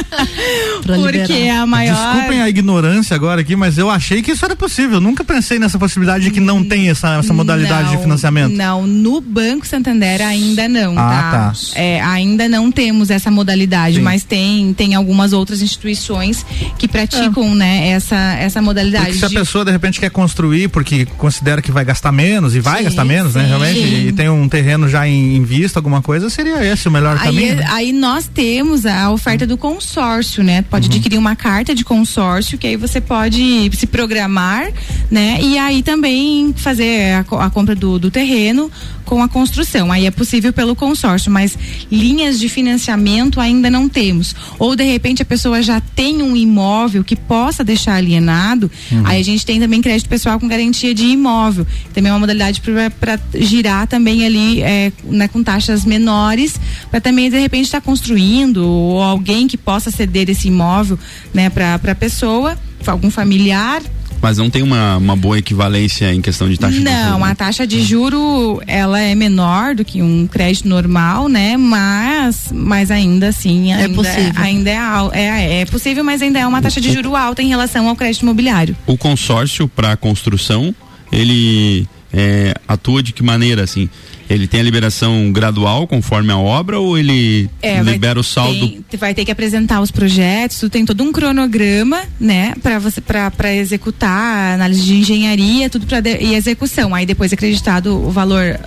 Porque 0.82 1.32
é 1.34 1.50
a 1.50 1.66
maior. 1.66 1.94
Desculpem 1.94 2.40
a 2.40 2.48
ignorância 2.48 3.14
agora 3.14 3.42
aqui, 3.42 3.54
mas 3.54 3.76
eu 3.76 3.90
achei 3.90 4.22
que 4.22 4.30
isso 4.32 4.42
era 4.42 4.56
possível. 4.56 5.02
Nunca 5.02 5.22
pensei 5.22 5.58
nessa 5.58 5.78
possibilidade 5.78 6.24
de 6.24 6.30
que 6.30 6.40
não 6.40 6.64
tem 6.64 6.88
essa, 6.88 7.18
essa 7.18 7.34
modalidade 7.34 7.90
não, 7.90 7.96
de 7.96 8.02
financiamento. 8.02 8.56
Não, 8.56 8.86
no 8.86 9.20
Banco 9.20 9.66
Santander 9.66 10.22
ainda 10.22 10.66
não, 10.66 10.98
ah, 10.98 11.10
tá? 11.10 11.30
tá. 11.30 11.52
É, 11.74 12.00
ainda 12.00 12.48
não 12.48 12.72
temos 12.72 13.10
essa 13.10 13.30
modalidade, 13.30 13.96
Sim. 13.96 14.02
mas 14.02 14.24
tem, 14.24 14.72
tem 14.72 14.94
algumas 14.94 15.34
outras 15.34 15.60
instituições 15.60 16.44
que 16.78 16.88
praticam, 16.88 17.52
é. 17.52 17.54
né, 17.54 17.88
essa, 17.88 18.16
essa 18.38 18.62
modalidade. 18.62 19.04
Porque 19.04 19.18
se 19.18 19.28
de... 19.28 19.36
a 19.36 19.40
pessoa 19.40 19.62
de 19.62 19.72
repente 19.72 20.00
quer 20.00 20.10
construir 20.10 20.68
porque 20.68 21.04
considera 21.18 21.60
que 21.60 21.70
vai 21.70 21.84
gastar 21.84 22.12
menos 22.12 22.56
e 22.56 22.60
vai 22.60 22.78
sim, 22.78 22.84
gastar 22.84 23.04
menos, 23.04 23.34
né, 23.34 23.42
sim, 23.42 23.50
né, 23.50 23.56
realmente, 23.58 24.06
e 24.08 24.12
tem 24.12 24.30
um 24.30 24.48
terreno 24.48 24.88
já 24.88 25.06
em, 25.06 25.36
em 25.36 25.44
vista, 25.44 25.78
alguma 25.78 26.00
coisa, 26.00 26.30
seria 26.30 26.64
esse 26.64 26.88
o 26.88 26.90
melhor 26.90 27.09
aí, 27.12 27.18
caminho. 27.18 27.56
Né? 27.56 27.66
Aí 27.68 27.92
nós 27.92 28.26
temos 28.26 28.86
a 28.86 29.10
oferta 29.10 29.46
do 29.46 29.56
consórcio, 29.56 30.42
né? 30.42 30.62
Pode 30.62 30.88
uhum. 30.88 30.94
adquirir 30.94 31.18
uma 31.18 31.36
carta 31.36 31.74
de 31.74 31.84
consórcio 31.84 32.58
que 32.58 32.66
aí 32.66 32.76
você 32.76 33.00
pode 33.00 33.70
se 33.74 33.86
programar, 33.86 34.70
né? 35.10 35.38
E 35.40 35.58
aí 35.58 35.82
também 35.82 36.52
fazer 36.56 37.14
a, 37.14 37.44
a 37.44 37.50
compra 37.50 37.74
do, 37.74 37.98
do 37.98 38.10
terreno 38.10 38.70
com 39.10 39.20
a 39.20 39.28
construção. 39.28 39.90
Aí 39.90 40.06
é 40.06 40.10
possível 40.12 40.52
pelo 40.52 40.76
consórcio, 40.76 41.32
mas 41.32 41.58
linhas 41.90 42.38
de 42.38 42.48
financiamento 42.48 43.40
ainda 43.40 43.68
não 43.68 43.88
temos. 43.88 44.36
Ou 44.56 44.76
de 44.76 44.84
repente 44.84 45.20
a 45.20 45.24
pessoa 45.24 45.60
já 45.60 45.80
tem 45.80 46.22
um 46.22 46.36
imóvel 46.36 47.02
que 47.02 47.16
possa 47.16 47.64
deixar 47.64 47.96
alienado, 47.96 48.70
uhum. 48.92 49.02
aí 49.04 49.20
a 49.20 49.24
gente 49.24 49.44
tem 49.44 49.58
também 49.58 49.82
crédito 49.82 50.08
pessoal 50.08 50.38
com 50.38 50.46
garantia 50.46 50.94
de 50.94 51.06
imóvel. 51.06 51.66
Também 51.92 52.08
é 52.08 52.12
uma 52.12 52.20
modalidade 52.20 52.62
para 53.00 53.18
girar 53.34 53.88
também 53.88 54.24
ali 54.24 54.62
é, 54.62 54.92
né, 55.02 55.26
com 55.26 55.42
taxas 55.42 55.84
menores, 55.84 56.54
para 56.88 57.00
também 57.00 57.28
de 57.28 57.38
repente 57.40 57.64
estar 57.64 57.80
tá 57.80 57.84
construindo 57.84 58.64
ou 58.64 59.02
alguém 59.02 59.48
que 59.48 59.58
possa 59.58 59.90
ceder 59.90 60.30
esse 60.30 60.46
imóvel 60.46 60.96
né, 61.34 61.50
para 61.50 61.74
a 61.74 61.94
pessoa, 61.96 62.56
algum 62.86 63.10
familiar 63.10 63.82
mas 64.20 64.38
não 64.38 64.50
tem 64.50 64.62
uma, 64.62 64.96
uma 64.96 65.16
boa 65.16 65.38
equivalência 65.38 66.12
em 66.12 66.20
questão 66.20 66.48
de 66.48 66.58
taxa 66.58 66.78
não, 66.78 66.84
de 66.84 66.90
juros? 66.90 67.10
Não, 67.10 67.24
a 67.24 67.34
taxa 67.34 67.66
de 67.66 67.82
juro 67.82 68.62
ela 68.66 69.00
é 69.00 69.14
menor 69.14 69.74
do 69.74 69.84
que 69.84 70.02
um 70.02 70.26
crédito 70.26 70.68
normal, 70.68 71.28
né? 71.28 71.56
Mas, 71.56 72.50
mas 72.52 72.90
ainda 72.90 73.28
assim, 73.28 73.72
é 73.72 73.76
ainda, 73.76 73.94
possível. 73.94 74.32
ainda 74.36 74.70
é, 74.70 74.78
é, 75.12 75.60
é 75.60 75.64
possível, 75.66 76.04
mas 76.04 76.20
ainda 76.22 76.38
é 76.38 76.46
uma 76.46 76.60
taxa 76.60 76.80
de 76.80 76.92
juro 76.92 77.16
alta 77.16 77.42
em 77.42 77.48
relação 77.48 77.88
ao 77.88 77.96
crédito 77.96 78.22
imobiliário. 78.22 78.76
O 78.86 78.96
consórcio 78.96 79.66
para 79.66 79.96
construção, 79.96 80.74
ele 81.10 81.88
é, 82.12 82.54
atua 82.66 83.02
de 83.02 83.12
que 83.12 83.22
maneira 83.22 83.62
assim? 83.62 83.88
Ele 84.34 84.46
tem 84.46 84.60
a 84.60 84.62
liberação 84.62 85.32
gradual 85.32 85.86
conforme 85.86 86.30
a 86.32 86.38
obra 86.38 86.78
ou 86.78 86.96
ele 86.96 87.50
é, 87.60 87.82
libera 87.82 88.14
vai, 88.14 88.20
o 88.20 88.24
saldo? 88.24 88.68
Tem, 88.68 88.98
vai 88.98 89.12
ter 89.12 89.24
que 89.24 89.30
apresentar 89.30 89.80
os 89.80 89.90
projetos, 89.90 90.62
tem 90.70 90.84
todo 90.84 91.02
um 91.02 91.10
cronograma, 91.10 92.02
né, 92.18 92.54
para 92.62 92.78
você 92.78 93.00
para 93.00 93.54
executar, 93.54 94.54
análise 94.54 94.82
de 94.84 94.94
engenharia, 94.94 95.68
tudo 95.68 95.84
para 95.84 96.00
e 96.20 96.34
execução. 96.34 96.94
Aí 96.94 97.04
depois 97.04 97.32
acreditado 97.32 97.96
o 97.96 98.10
valor 98.10 98.58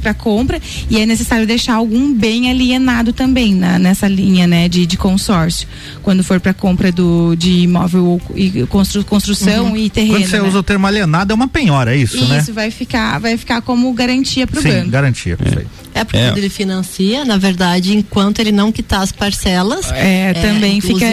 para 0.00 0.14
compra 0.14 0.60
e 0.90 0.98
é 0.98 1.06
necessário 1.06 1.46
deixar 1.46 1.74
algum 1.74 2.12
bem 2.12 2.50
alienado 2.50 3.12
também 3.12 3.54
na, 3.54 3.78
nessa 3.78 4.08
linha 4.08 4.46
né, 4.46 4.68
de, 4.68 4.86
de 4.86 4.96
consórcio 4.96 5.68
quando 6.02 6.22
for 6.24 6.40
para 6.40 6.54
compra 6.54 6.90
do, 6.90 7.34
de 7.34 7.60
imóvel 7.60 8.20
e 8.34 8.66
constru, 8.66 9.04
construção 9.04 9.70
uhum. 9.70 9.76
e 9.76 9.90
terreno. 9.90 10.14
Quando 10.14 10.26
você 10.26 10.40
né? 10.40 10.48
usa 10.48 10.58
o 10.58 10.62
termo 10.62 10.86
alienado 10.86 11.32
é 11.32 11.34
uma 11.34 11.48
penhora, 11.48 11.94
é 11.94 11.98
isso, 11.98 12.16
isso 12.16 12.26
né? 12.26 12.38
Isso 12.38 12.52
vai 12.52 12.70
ficar, 12.70 13.18
vai 13.18 13.36
ficar 13.36 13.62
como 13.62 13.92
garantia 13.92 14.46
para 14.46 14.60
o 14.60 14.62
banco. 14.62 14.90
garantia, 14.90 15.36
perfeito. 15.36 15.68
É. 15.84 15.87
é 15.98 16.04
porque 16.04 16.16
é. 16.16 16.32
ele 16.36 16.48
financia, 16.48 17.24
na 17.24 17.36
verdade, 17.36 17.96
enquanto 17.96 18.38
ele 18.38 18.52
não 18.52 18.70
quitar 18.70 19.02
as 19.02 19.10
parcelas. 19.10 19.90
É, 19.92 20.30
é 20.30 20.34
também 20.34 20.80
fica 20.80 21.06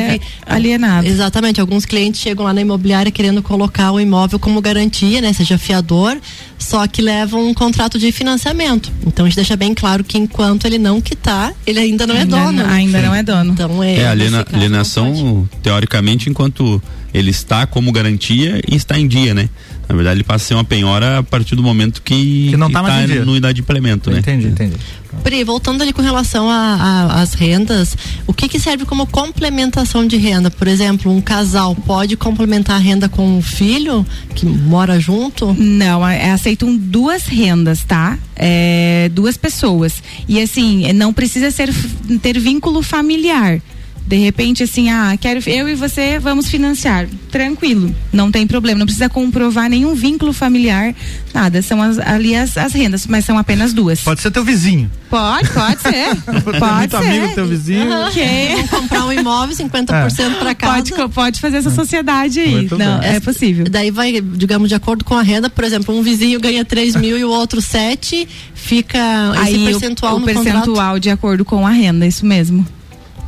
alienado. 0.46 1.08
Exatamente. 1.08 1.60
Alguns 1.60 1.86
clientes 1.86 2.22
chegam 2.22 2.46
lá 2.46 2.54
na 2.54 2.62
imobiliária 2.62 3.12
querendo 3.12 3.42
colocar 3.42 3.92
o 3.92 4.00
imóvel 4.00 4.38
como 4.38 4.62
garantia, 4.62 5.22
né? 5.22 5.34
Seja 5.34 5.58
fiador, 5.58 6.18
só 6.58 6.86
que 6.88 7.02
levam 7.02 7.48
um 7.48 7.54
contrato 7.54 7.98
de 7.98 8.12
financiamento. 8.12 8.92
Então 9.06 9.26
a 9.26 9.30
gente 9.30 9.38
deixa 9.38 9.56
bem 9.56 9.74
claro 9.74 10.04
que 10.04 10.18
enquanto 10.18 10.66
ele 10.66 10.78
não 10.78 11.02
quitar, 11.02 11.54
ele 11.66 11.80
ainda 11.80 12.06
não 12.06 12.16
é 12.16 12.20
ainda 12.20 12.38
dono. 12.38 12.64
Não, 12.64 12.70
ainda 12.70 13.00
Sim. 13.00 13.06
não 13.06 13.16
é 13.16 13.24
dono. 13.24 13.52
Então 13.52 13.84
é. 13.84 13.96
É, 13.96 14.08
a 14.08 14.12
aliena, 14.12 14.46
alienação, 14.54 15.50
teoricamente, 15.64 16.30
enquanto 16.30 16.82
ele 17.16 17.32
está 17.32 17.66
como 17.66 17.92
garantia 17.94 18.62
e 18.70 18.76
está 18.76 19.00
em 19.00 19.08
dia, 19.08 19.34
né? 19.34 19.50
Na 19.88 19.96
verdade, 19.96 20.18
ele 20.18 20.24
passa 20.24 20.44
a 20.44 20.48
ser 20.48 20.54
uma 20.56 20.66
penhora 20.66 21.20
a 21.20 21.24
partir 21.24 21.56
do 21.56 21.64
momento 21.64 22.02
que, 22.02 22.50
que 22.50 22.58
não 22.58 22.68
está 22.68 22.84
mais 22.84 23.10
tá 23.10 23.24
no 23.24 23.38
idade 23.38 23.56
de 23.56 23.62
implemento, 23.62 24.12
né? 24.12 24.20
Entendi, 24.20 24.48
entendi. 24.48 24.76
Pri, 25.24 25.44
voltando 25.46 25.82
ali 25.82 25.94
com 25.94 26.02
relação 26.02 26.50
às 26.50 27.34
rendas, 27.34 27.96
o 28.28 28.34
que, 28.34 28.50
que 28.50 28.60
serve 28.60 28.84
como 28.84 29.08
complementação 29.08 30.06
de 30.06 30.18
renda? 30.18 30.52
Por 30.52 30.68
exemplo, 30.68 31.10
um 31.10 31.22
casal 31.22 31.74
pode 31.74 32.18
complementar 32.18 32.76
a 32.76 32.80
renda 32.80 33.08
com 33.08 33.38
um 33.38 33.42
filho 33.42 34.06
que 34.34 34.46
mora 34.46 35.00
junto? 35.00 35.54
Não, 35.54 36.06
é, 36.06 36.32
aceitam 36.32 36.76
duas 36.76 37.28
rendas, 37.28 37.84
tá? 37.84 38.20
É, 38.36 39.10
duas 39.14 39.38
pessoas. 39.38 40.04
E 40.28 40.42
assim, 40.42 40.92
não 40.92 41.14
precisa 41.14 41.50
ser 41.50 41.74
ter 42.22 42.38
vínculo 42.40 42.82
familiar. 42.82 43.62
De 44.08 44.18
repente, 44.18 44.64
assim, 44.64 44.90
ah, 44.90 45.18
quero 45.20 45.42
eu 45.50 45.68
e 45.68 45.74
você 45.74 46.20
vamos 46.20 46.48
financiar. 46.48 47.08
Tranquilo, 47.32 47.94
não 48.14 48.32
tem 48.32 48.46
problema, 48.46 48.80
não 48.80 48.86
precisa 48.86 49.10
comprovar 49.10 49.70
nenhum 49.70 49.96
vínculo 49.96 50.32
familiar, 50.32 50.94
nada. 51.34 51.62
São 51.62 51.82
as, 51.82 51.98
ali 51.98 52.36
as, 52.36 52.56
as 52.56 52.72
rendas, 52.74 53.08
mas 53.08 53.26
são 53.26 53.38
apenas 53.38 53.74
duas. 53.74 54.02
Pode 54.02 54.22
ser 54.22 54.30
teu 54.30 54.44
vizinho. 54.44 54.92
Pode, 55.10 55.50
pode 55.50 55.82
ser. 55.82 56.16
pode 56.44 56.78
muito 56.78 56.98
ser. 56.98 56.98
amigo 56.98 57.34
teu 57.34 57.48
vizinho. 57.48 57.90
Uhum. 57.90 58.08
Okay. 58.08 58.68
comprar 58.70 59.06
um 59.06 59.12
imóvel, 59.12 59.56
50% 59.56 60.20
é. 60.20 60.30
para 60.36 60.54
casa. 60.54 60.96
Pode, 60.96 61.14
pode 61.14 61.40
fazer 61.40 61.58
essa 61.58 61.72
sociedade 61.72 62.40
aí. 62.40 62.52
Muito 62.52 62.78
não, 62.78 63.00
bem. 63.00 63.10
é 63.10 63.20
possível. 63.20 63.66
Daí 63.70 63.90
vai, 63.90 64.22
digamos, 64.22 64.70
de 64.70 64.76
acordo 64.76 65.04
com 65.04 65.16
a 65.16 65.24
renda, 65.24 65.50
por 65.50 65.64
exemplo, 65.64 65.98
um 65.98 66.04
vizinho 66.04 66.40
ganha 66.40 66.64
3 66.64 66.96
mil 66.96 67.18
e 67.18 67.24
o 67.24 67.30
outro 67.30 67.60
7, 67.60 68.28
fica 68.54 69.00
aí 69.40 69.56
esse 69.56 69.66
percentual 69.66 70.16
o, 70.16 70.20
o 70.20 70.22
percentual 70.22 70.64
contrato. 70.64 71.00
de 71.00 71.10
acordo 71.10 71.44
com 71.44 71.66
a 71.66 71.72
renda, 71.72 72.06
isso 72.06 72.26
mesmo. 72.26 72.66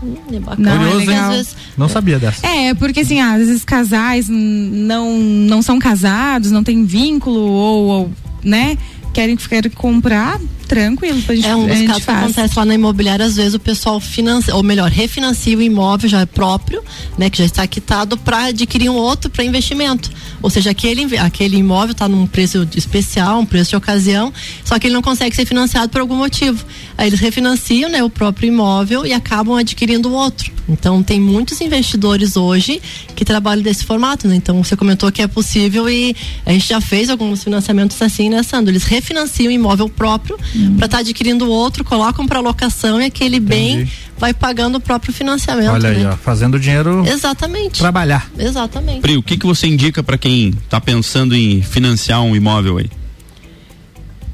Hum, 0.04 0.16
é 0.32 0.40
bacana. 0.40 0.76
Não, 0.76 0.92
Curioso, 0.92 1.12
é 1.12 1.30
vezes, 1.30 1.56
não 1.78 1.90
sabia 1.90 2.20
dessa. 2.20 2.46
É, 2.46 2.74
porque 2.74 3.02
assim, 3.02 3.20
às 3.20 3.38
vezes 3.38 3.64
casais 3.64 4.28
não, 4.30 5.18
não 5.18 5.62
são 5.62 5.80
casados, 5.80 6.52
não 6.52 6.64
tem 6.64 6.86
vínculo 6.86 7.40
ou, 7.40 7.88
ou 7.88 8.12
né? 8.44 8.78
Querem, 9.14 9.36
querem 9.36 9.72
comprar, 9.72 10.40
tranquilo. 10.68 11.24
A 11.28 11.36
gente, 11.36 11.48
é 11.48 11.56
um 11.56 11.66
dos 11.66 11.82
casos 11.82 12.06
que 12.06 12.12
acontece 12.12 12.54
lá 12.58 12.66
na 12.66 12.76
imobiliária, 12.76 13.26
às 13.26 13.36
vezes 13.36 13.54
o 13.54 13.60
pessoal 13.60 14.00
financia, 14.00 14.56
ou 14.56 14.62
melhor, 14.62 14.92
refinancia 14.92 15.58
o 15.58 15.62
imóvel 15.62 16.10
já 16.10 16.22
é 16.22 16.26
próprio, 16.26 16.84
né, 17.18 17.30
que 17.30 17.38
já 17.38 17.46
está 17.46 17.66
quitado 17.66 18.18
para 18.18 18.46
adquirir 18.46 18.90
um 18.90 18.96
outro 18.96 19.30
para 19.30 19.44
investimento. 19.44 20.12
Ou 20.42 20.50
seja, 20.50 20.72
aquele, 20.72 21.18
aquele 21.18 21.58
imóvel 21.58 21.94
está 21.94 22.08
num 22.08 22.28
preço 22.28 22.68
especial, 22.76 23.40
um 23.40 23.46
preço 23.46 23.72
de 23.72 23.76
ocasião, 23.76 24.32
só 24.64 24.78
que 24.78 24.88
ele 24.88 24.94
não 24.94 25.02
consegue 25.02 25.36
ser 25.36 25.46
financiado 25.46 25.90
por 25.90 26.02
algum 26.02 26.16
motivo. 26.16 26.64
Aí 26.98 27.08
eles 27.08 27.20
refinanciam, 27.20 27.90
né, 27.90 28.04
o 28.04 28.10
próprio 28.10 28.48
imóvel 28.48 29.06
e 29.06 29.14
acabam 29.14 29.56
adquirindo 29.56 30.12
outro. 30.14 30.58
Então 30.70 31.02
tem 31.02 31.20
muitos 31.20 31.62
investidores 31.62 32.36
hoje 32.36 32.82
que 33.16 33.24
trabalham 33.24 33.64
desse 33.64 33.86
formato, 33.86 34.28
né? 34.28 34.36
Então 34.36 34.62
você 34.62 34.76
comentou 34.76 35.12
que 35.12 35.22
é 35.22 35.28
possível 35.28 35.90
e 35.90 36.16
a 36.46 36.52
gente 36.52 36.68
já 36.68 36.82
fez 36.82 37.10
alguns 37.10 37.44
financiamentos 37.44 38.02
assim, 38.02 38.30
né, 38.30 38.44
Sandro? 38.44 38.72
Eles 38.72 38.84
refinanciam 38.84 39.50
o 39.50 39.52
imóvel 39.52 39.88
próprio. 39.88 40.38
Para 40.78 40.86
estar 40.86 40.88
tá 40.88 40.98
adquirindo 41.00 41.50
outro, 41.50 41.84
colocam 41.84 42.26
para 42.26 42.40
locação 42.40 43.02
e 43.02 43.06
aquele 43.06 43.38
Entendi. 43.38 43.50
bem 43.50 43.92
vai 44.18 44.34
pagando 44.34 44.78
o 44.78 44.82
próprio 44.82 45.14
financiamento. 45.14 45.72
Olha 45.72 45.92
né? 45.92 45.98
aí, 45.98 46.06
ó, 46.06 46.18
fazendo 46.18 46.60
dinheiro 46.60 47.06
Exatamente. 47.08 47.80
trabalhar. 47.80 48.30
Exatamente. 48.38 49.02
Pri, 49.02 49.18
o 49.18 49.24
que, 49.24 49.38
que 49.38 49.46
você 49.46 49.68
indica 49.68 50.02
para 50.02 50.18
quem 50.18 50.50
está 50.50 50.82
pensando 50.82 51.36
em 51.36 51.62
financiar 51.62 52.22
um 52.22 52.36
imóvel 52.36 52.78
aí? 52.78 52.90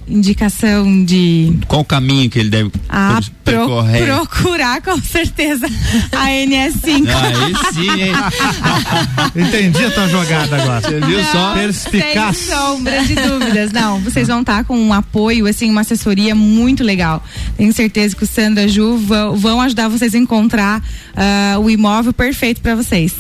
Indicação 0.08 1.04
de. 1.04 1.58
Qual 1.68 1.82
o 1.82 1.86
caminho 1.86 2.30
que 2.30 2.40
ele 2.40 2.50
deve 2.50 2.72
ah, 2.90 3.20
percorrer? 3.44 4.06
Pro, 4.06 4.28
procurar 4.28 4.82
com 4.82 5.00
certeza 5.02 5.66
a 6.12 6.28
NS5. 6.28 7.08
Ah, 7.10 7.46
aí 7.46 7.74
sim, 7.74 8.02
hein? 8.02 8.14
Entendi 9.48 9.86
a 9.86 9.92
tua 9.92 10.08
jogada 10.10 10.62
agora. 10.62 10.82
Você 10.82 11.00
viu 11.00 11.18
Não, 11.18 11.32
só? 11.32 11.54
Perspicaz. 11.54 12.38
Sem 12.38 12.56
sombra 12.56 13.04
de 13.04 13.16
dúvidas. 13.16 13.72
Não, 13.72 14.00
vocês 14.00 14.28
vão 14.28 14.42
estar 14.42 14.64
com 14.64 14.78
um 14.78 14.94
apoio, 14.94 15.48
assim, 15.48 15.70
uma 15.70 15.82
assessoria 15.82 16.36
muito 16.36 16.84
legal. 16.84 17.24
Tenho 17.58 17.74
certeza 17.74 18.16
que 18.16 18.24
o 18.24 18.28
Sandra 18.28 18.68
Ju 18.68 18.98
vão, 18.98 19.36
vão 19.36 19.62
ajudar 19.62 19.88
vocês 19.88 20.14
a 20.14 20.18
encontrar 20.18 20.80
uh, 20.80 21.60
o 21.60 21.70
imóvel 21.70 22.14
perfeito 22.14 22.62
para 22.62 22.76
vocês. 22.76 23.14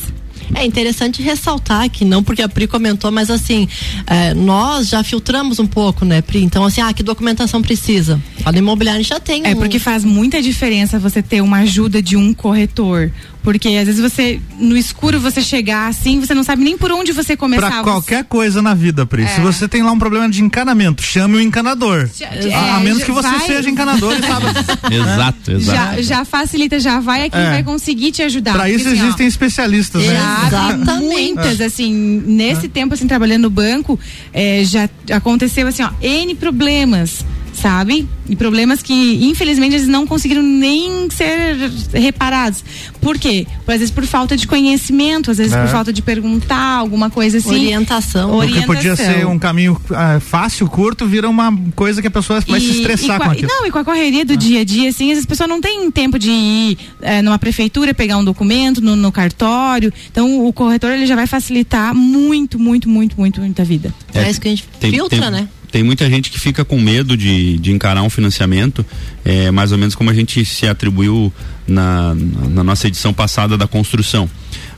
É 0.55 0.65
interessante 0.65 1.21
ressaltar 1.21 1.89
que 1.89 2.05
não 2.05 2.23
porque 2.23 2.41
a 2.41 2.49
Pri 2.49 2.67
comentou, 2.67 3.11
mas 3.11 3.29
assim, 3.29 3.67
é, 4.07 4.33
nós 4.33 4.89
já 4.89 5.03
filtramos 5.03 5.59
um 5.59 5.67
pouco, 5.67 6.05
né, 6.05 6.21
Pri? 6.21 6.43
Então, 6.43 6.63
assim, 6.65 6.81
ah, 6.81 6.93
que 6.93 7.03
documentação 7.03 7.61
precisa? 7.61 8.21
A 8.45 8.51
do 8.51 8.57
imobiliário 8.57 9.03
já 9.03 9.19
tem. 9.19 9.45
É 9.45 9.51
um... 9.51 9.55
porque 9.55 9.79
faz 9.79 10.03
muita 10.03 10.41
diferença 10.41 10.99
você 10.99 11.21
ter 11.21 11.41
uma 11.41 11.59
ajuda 11.59 12.01
de 12.01 12.15
um 12.15 12.33
corretor 12.33 13.11
porque 13.43 13.67
às 13.67 13.85
vezes 13.85 13.99
você, 13.99 14.39
no 14.57 14.77
escuro, 14.77 15.19
você 15.19 15.41
chegar 15.41 15.87
assim, 15.87 16.19
você 16.19 16.33
não 16.33 16.43
sabe 16.43 16.63
nem 16.63 16.77
por 16.77 16.91
onde 16.91 17.11
você 17.11 17.35
começar. 17.35 17.69
Pra 17.69 17.83
qualquer 17.83 18.23
coisa 18.23 18.61
na 18.61 18.73
vida, 18.73 19.05
Pri. 19.05 19.23
É. 19.23 19.27
Se 19.27 19.41
você 19.41 19.67
tem 19.67 19.83
lá 19.83 19.91
um 19.91 19.99
problema 19.99 20.29
de 20.29 20.41
encanamento, 20.41 21.03
chame 21.03 21.35
o 21.35 21.41
encanador. 21.41 22.09
É, 22.21 22.53
a, 22.53 22.77
a, 22.77 22.79
menos 22.79 23.03
que 23.03 23.11
você 23.11 23.27
vai... 23.27 23.45
seja 23.45 23.69
encanador 23.69 24.15
e 24.17 24.21
sabe. 24.25 24.95
exato, 24.95 25.51
exato. 25.51 25.61
Já, 25.61 26.01
já, 26.01 26.25
facilita, 26.25 26.79
já 26.79 27.01
vai 27.01 27.25
aqui 27.25 27.37
é. 27.37 27.49
vai 27.49 27.63
conseguir 27.63 28.11
te 28.13 28.23
ajudar. 28.23 28.53
Pra 28.53 28.69
isso 28.69 28.87
assim, 28.87 28.97
existem 28.97 29.25
ó, 29.25 29.29
especialistas, 29.29 30.05
né? 30.05 30.19
Exatamente. 30.47 31.03
Muitas, 31.03 31.59
assim, 31.59 31.93
nesse 32.25 32.67
é. 32.67 32.69
tempo, 32.69 32.93
assim, 32.93 33.07
trabalhando 33.07 33.43
no 33.43 33.49
banco, 33.49 33.99
é, 34.31 34.63
já 34.63 34.89
aconteceu 35.11 35.67
assim, 35.67 35.83
ó, 35.83 35.89
N 36.01 36.33
problemas 36.35 37.25
sabe? 37.63 38.09
E 38.27 38.35
problemas 38.35 38.81
que, 38.81 39.25
infelizmente, 39.25 39.75
eles 39.75 39.87
não 39.87 40.05
conseguiram 40.05 40.43
nem 40.43 41.09
ser 41.09 41.71
reparados. 41.93 42.61
Por 42.99 43.17
quê? 43.17 43.47
Às 43.65 43.75
vezes 43.75 43.89
por 43.89 44.05
falta 44.05 44.35
de 44.35 44.45
conhecimento, 44.45 45.31
às 45.31 45.37
vezes 45.37 45.53
é. 45.53 45.61
por 45.61 45.69
falta 45.69 45.93
de 45.93 46.01
perguntar, 46.01 46.75
alguma 46.79 47.09
coisa 47.09 47.37
assim. 47.37 47.51
Orientação. 47.51 48.31
Orientação. 48.31 48.65
Porque 48.67 48.89
podia 48.89 48.95
ser 48.97 49.25
um 49.25 49.39
caminho 49.39 49.79
uh, 49.89 50.19
fácil, 50.19 50.67
curto, 50.67 51.07
vira 51.07 51.29
uma 51.29 51.57
coisa 51.73 52.01
que 52.01 52.07
a 52.07 52.11
pessoa 52.11 52.41
vai 52.41 52.59
e, 52.59 52.61
se 52.61 52.79
estressar 52.79 53.17
com, 53.17 53.25
com 53.25 53.31
aquilo. 53.31 53.47
Não, 53.47 53.65
e 53.65 53.71
com 53.71 53.79
a 53.79 53.85
correria 53.85 54.25
do 54.25 54.33
ah. 54.33 54.37
dia 54.37 54.59
a 54.59 54.65
dia, 54.65 54.89
assim, 54.89 55.13
as 55.13 55.25
pessoas 55.25 55.47
não 55.47 55.61
têm 55.61 55.89
tempo 55.89 56.19
de 56.19 56.29
ir 56.29 56.77
uh, 56.99 57.23
numa 57.23 57.39
prefeitura, 57.39 57.93
pegar 57.93 58.17
um 58.17 58.25
documento, 58.25 58.81
no, 58.81 58.97
no, 58.97 59.11
cartório. 59.11 59.93
Então, 60.11 60.45
o 60.45 60.51
corretor, 60.51 60.91
ele 60.91 61.05
já 61.05 61.15
vai 61.15 61.27
facilitar 61.27 61.95
muito, 61.95 62.59
muito, 62.59 62.89
muito, 62.89 63.17
muito, 63.17 63.39
muito 63.39 63.61
a 63.61 63.65
vida. 63.65 63.93
É, 64.13 64.23
é 64.23 64.29
isso 64.29 64.41
que 64.41 64.49
a 64.49 64.51
gente 64.51 64.67
tem, 64.81 64.91
filtra, 64.91 65.21
tem, 65.21 65.31
né? 65.31 65.47
Tem 65.73 65.81
muita 65.81 66.07
gente 66.07 66.29
que 66.29 66.39
fica 66.39 66.63
com 66.63 66.79
medo 66.79 67.17
de, 67.17 67.57
de 67.57 67.71
encarar 67.71 68.03
um 68.03 68.09
financiamento, 68.09 68.85
é, 69.25 69.49
mais 69.49 69.71
ou 69.71 69.77
menos 69.79 69.95
como 69.95 70.11
a 70.11 70.13
gente 70.13 70.45
se 70.45 70.67
atribuiu 70.67 71.33
na, 71.67 72.13
na 72.13 72.63
nossa 72.63 72.87
edição 72.87 73.11
passada 73.11 73.57
da 73.57 73.65
construção 73.65 74.29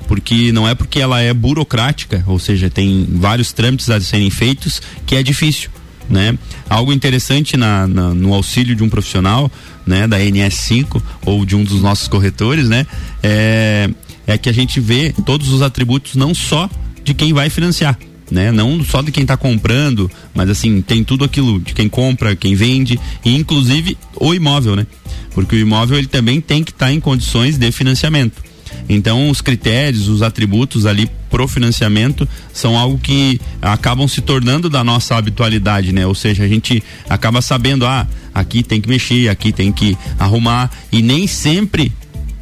porque 0.07 0.53
não 0.53 0.67
é 0.67 0.73
porque 0.75 0.99
ela 0.99 1.19
é 1.19 1.33
burocrática, 1.33 2.23
ou 2.27 2.37
seja, 2.37 2.69
tem 2.69 3.07
vários 3.09 3.51
trâmites 3.51 3.89
a 3.89 3.99
serem 3.99 4.29
feitos, 4.29 4.79
que 5.03 5.15
é 5.15 5.23
difícil. 5.23 5.71
Né? 6.07 6.37
Algo 6.69 6.93
interessante 6.93 7.57
na, 7.57 7.87
na, 7.87 8.13
no 8.13 8.31
auxílio 8.31 8.75
de 8.75 8.83
um 8.83 8.87
profissional, 8.87 9.51
né, 9.83 10.07
da 10.07 10.19
NS5 10.19 11.01
ou 11.25 11.43
de 11.43 11.55
um 11.55 11.63
dos 11.63 11.81
nossos 11.81 12.07
corretores, 12.07 12.69
né, 12.69 12.85
é, 13.23 13.89
é 14.27 14.37
que 14.37 14.47
a 14.47 14.53
gente 14.53 14.79
vê 14.79 15.11
todos 15.25 15.49
os 15.49 15.63
atributos 15.63 16.15
não 16.15 16.35
só 16.35 16.69
de 17.03 17.15
quem 17.15 17.33
vai 17.33 17.49
financiar, 17.49 17.97
né? 18.29 18.51
Não 18.51 18.83
só 18.83 19.01
de 19.01 19.11
quem 19.11 19.23
está 19.23 19.37
comprando, 19.37 20.09
mas 20.33 20.49
assim, 20.49 20.81
tem 20.81 21.03
tudo 21.03 21.23
aquilo 21.23 21.59
de 21.59 21.73
quem 21.73 21.87
compra, 21.87 22.35
quem 22.35 22.55
vende 22.55 22.99
e 23.23 23.35
inclusive 23.35 23.97
o 24.15 24.33
imóvel, 24.33 24.75
né? 24.75 24.87
Porque 25.33 25.55
o 25.55 25.59
imóvel 25.59 25.97
ele 25.97 26.07
também 26.07 26.41
tem 26.41 26.63
que 26.63 26.71
estar 26.71 26.87
tá 26.87 26.91
em 26.91 26.99
condições 26.99 27.57
de 27.57 27.71
financiamento. 27.71 28.43
Então, 28.87 29.29
os 29.29 29.41
critérios, 29.41 30.07
os 30.07 30.21
atributos 30.21 30.85
ali 30.85 31.09
pro 31.29 31.47
financiamento 31.47 32.27
são 32.53 32.77
algo 32.77 32.97
que 32.97 33.39
acabam 33.61 34.07
se 34.07 34.21
tornando 34.21 34.69
da 34.69 34.83
nossa 34.83 35.15
habitualidade, 35.15 35.91
né? 35.91 36.05
Ou 36.05 36.13
seja, 36.13 36.43
a 36.43 36.47
gente 36.47 36.83
acaba 37.09 37.41
sabendo, 37.41 37.85
ah, 37.85 38.07
aqui 38.33 38.61
tem 38.63 38.79
que 38.79 38.87
mexer, 38.87 39.29
aqui 39.29 39.51
tem 39.51 39.71
que 39.71 39.97
arrumar 40.19 40.71
e 40.91 41.01
nem 41.01 41.25
sempre 41.25 41.91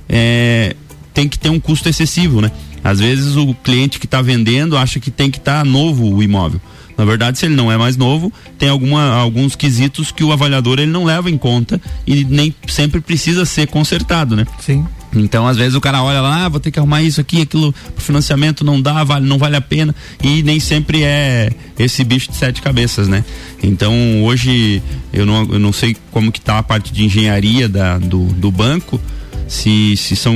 é, 0.09 0.75
tem 1.13 1.29
que 1.29 1.39
ter 1.39 1.49
um 1.49 1.59
custo 1.59 1.87
excessivo, 1.87 2.41
né? 2.41 2.51
Às 2.83 2.99
vezes 2.99 3.35
o 3.35 3.53
cliente 3.53 3.99
que 3.99 4.05
está 4.05 4.21
vendendo 4.21 4.77
acha 4.77 4.99
que 4.99 5.09
tem 5.09 5.31
que 5.31 5.37
estar 5.37 5.59
tá 5.59 5.65
novo 5.65 6.13
o 6.13 6.21
imóvel. 6.21 6.59
Na 6.97 7.05
verdade, 7.05 7.39
se 7.39 7.45
ele 7.45 7.55
não 7.55 7.71
é 7.71 7.77
mais 7.77 7.97
novo, 7.97 8.31
tem 8.57 8.69
alguma, 8.69 9.13
alguns 9.13 9.55
quesitos 9.55 10.11
que 10.11 10.23
o 10.23 10.31
avaliador 10.31 10.79
ele 10.79 10.91
não 10.91 11.03
leva 11.03 11.29
em 11.29 11.37
conta 11.37 11.81
e 12.05 12.23
nem 12.23 12.53
sempre 12.67 13.01
precisa 13.01 13.45
ser 13.45 13.67
consertado, 13.67 14.35
né? 14.35 14.45
Sim. 14.59 14.85
Então, 15.15 15.47
às 15.47 15.57
vezes 15.57 15.75
o 15.75 15.81
cara 15.81 16.01
olha 16.01 16.21
lá, 16.21 16.45
ah, 16.45 16.49
vou 16.49 16.59
ter 16.59 16.71
que 16.71 16.79
arrumar 16.79 17.03
isso 17.03 17.21
aqui, 17.21 17.41
aquilo, 17.41 17.71
pro 17.93 18.03
financiamento 18.03 18.63
não 18.63 18.81
dá, 18.81 19.03
vale, 19.03 19.25
não 19.25 19.37
vale 19.37 19.55
a 19.55 19.61
pena, 19.61 19.93
e 20.23 20.41
nem 20.41 20.59
sempre 20.59 21.03
é 21.03 21.51
esse 21.77 22.03
bicho 22.03 22.31
de 22.31 22.37
sete 22.37 22.61
cabeças, 22.61 23.07
né? 23.07 23.23
Então, 23.61 24.23
hoje 24.23 24.81
eu 25.11 25.25
não, 25.25 25.43
eu 25.51 25.59
não 25.59 25.71
sei 25.71 25.95
como 26.11 26.31
que 26.31 26.41
tá 26.41 26.57
a 26.57 26.63
parte 26.63 26.91
de 26.91 27.05
engenharia 27.05 27.69
da, 27.69 27.97
do, 27.99 28.25
do 28.25 28.51
banco, 28.51 28.99
se, 29.47 29.95
se 29.97 30.15
são 30.15 30.35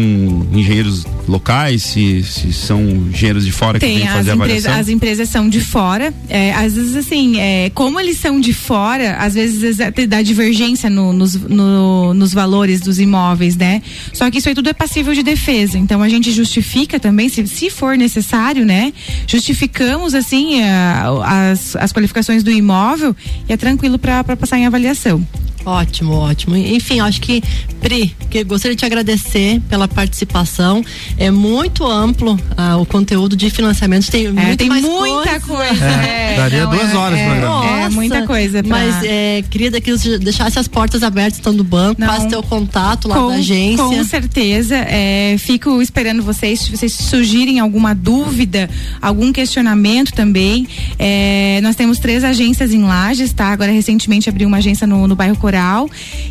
engenheiros 0.54 1.06
locais, 1.28 1.84
se, 1.84 2.24
se 2.24 2.54
são 2.54 2.82
engenheiros 2.82 3.46
de 3.46 3.52
fora 3.52 3.80
Tem, 3.80 3.94
que 3.94 4.00
vêm 4.00 4.08
fazer 4.08 4.32
a 4.32 4.36
empresa, 4.36 4.54
avaliação? 4.70 4.74
as 4.80 4.90
empresas 4.90 5.30
são 5.30 5.50
de 5.50 5.60
fora. 5.62 6.14
É, 6.30 6.54
às 6.54 6.74
vezes, 6.76 6.96
assim, 6.96 7.40
é, 7.40 7.70
como 7.74 8.00
eles 8.00 8.18
são 8.18 8.40
de 8.40 8.54
fora, 8.54 9.18
às 9.18 9.34
vezes 9.34 9.78
dá 10.08 10.22
divergência 10.22 10.90
no- 10.90 11.12
nos, 11.14 11.36
no- 11.36 12.14
nos 12.14 12.34
valores 12.34 12.80
dos 12.82 13.00
imóveis, 13.00 13.56
né? 13.56 13.82
Só 14.14 14.30
que 14.32 14.38
isso 14.40 14.48
aí 14.50 14.56
tudo 14.56 14.70
é 14.70 14.74
passível 14.74 15.14
de 15.14 15.24
defesa. 15.24 15.78
Então 15.78 16.02
a 16.02 16.10
gente 16.10 16.32
justifica 16.32 17.00
também, 17.00 17.28
se, 17.30 17.46
se 17.48 17.70
for 17.70 17.98
necessário, 17.98 18.66
né? 18.66 18.94
Justificamos, 19.28 20.14
assim, 20.14 20.62
a- 20.64 21.50
as, 21.52 21.76
as 21.76 21.92
qualificações 21.92 22.44
do 22.44 22.52
imóvel 22.52 23.16
e 23.48 23.54
é 23.54 23.58
tranquilo 23.58 24.00
para 24.00 24.24
passar 24.36 24.58
em 24.58 24.66
avaliação. 24.66 25.26
Ótimo, 25.68 26.14
ótimo. 26.14 26.56
Enfim, 26.56 27.02
acho 27.02 27.20
que, 27.20 27.44
Pri, 27.82 28.16
que 28.30 28.42
gostaria 28.46 28.74
de 28.74 28.80
te 28.80 28.86
agradecer 28.86 29.60
pela 29.70 29.86
participação. 29.86 30.82
É 31.18 31.30
muito 31.30 31.86
amplo 31.86 32.40
ah, 32.56 32.78
o 32.78 32.86
conteúdo 32.86 33.36
de 33.36 33.50
financiamento. 33.50 34.10
Tem, 34.10 34.32
muito 34.32 34.40
É, 34.40 34.56
tem 34.56 34.70
mais 34.70 34.82
muita 34.82 35.42
coisa. 35.42 35.86
É, 35.86 36.34
é, 36.34 36.38
daria 36.38 36.64
não, 36.64 36.72
duas 36.72 36.90
é- 36.90 36.96
horas 36.96 37.20
é, 37.20 37.24
o 37.24 37.30
programa. 37.32 37.66
É, 37.66 37.90
muita 37.90 38.26
coisa. 38.26 38.64
pra- 38.64 38.78
Mas 38.78 39.04
é, 39.04 39.44
queria 39.50 39.70
que 39.82 39.92
você 39.92 40.18
deixasse 40.18 40.58
as 40.58 40.70
portas 40.70 41.04
abertas 41.04 41.38
estão 41.40 41.54
do 41.54 41.66
banco, 41.66 42.00
Não. 42.00 42.08
passe 42.08 42.30
teu 42.30 42.42
contato 42.42 43.10
lá 43.10 43.16
com, 43.18 43.28
da 43.28 43.36
agência. 43.36 43.84
Com 43.84 44.04
certeza. 44.06 44.76
é, 44.78 45.36
fico 45.38 45.82
esperando 45.82 46.24
vocês, 46.24 46.62
se 46.62 46.72
vocês 46.72 46.94
surgirem 46.94 47.60
alguma 47.60 47.94
dúvida, 47.94 48.70
algum 49.02 49.34
questionamento 49.34 50.14
também. 50.14 50.66
é, 50.98 51.60
nós 51.62 51.76
temos 51.76 52.00
três 52.00 52.24
agências 52.24 52.72
em 52.74 52.84
Lages, 52.84 53.34
tá? 53.34 53.48
Agora 53.48 53.70
recentemente 53.70 54.30
abriu 54.30 54.48
uma 54.48 54.58
agência 54.58 54.88
no, 54.88 55.06
no 55.08 55.16
bairro 55.16 55.36
Coral. 55.36 55.57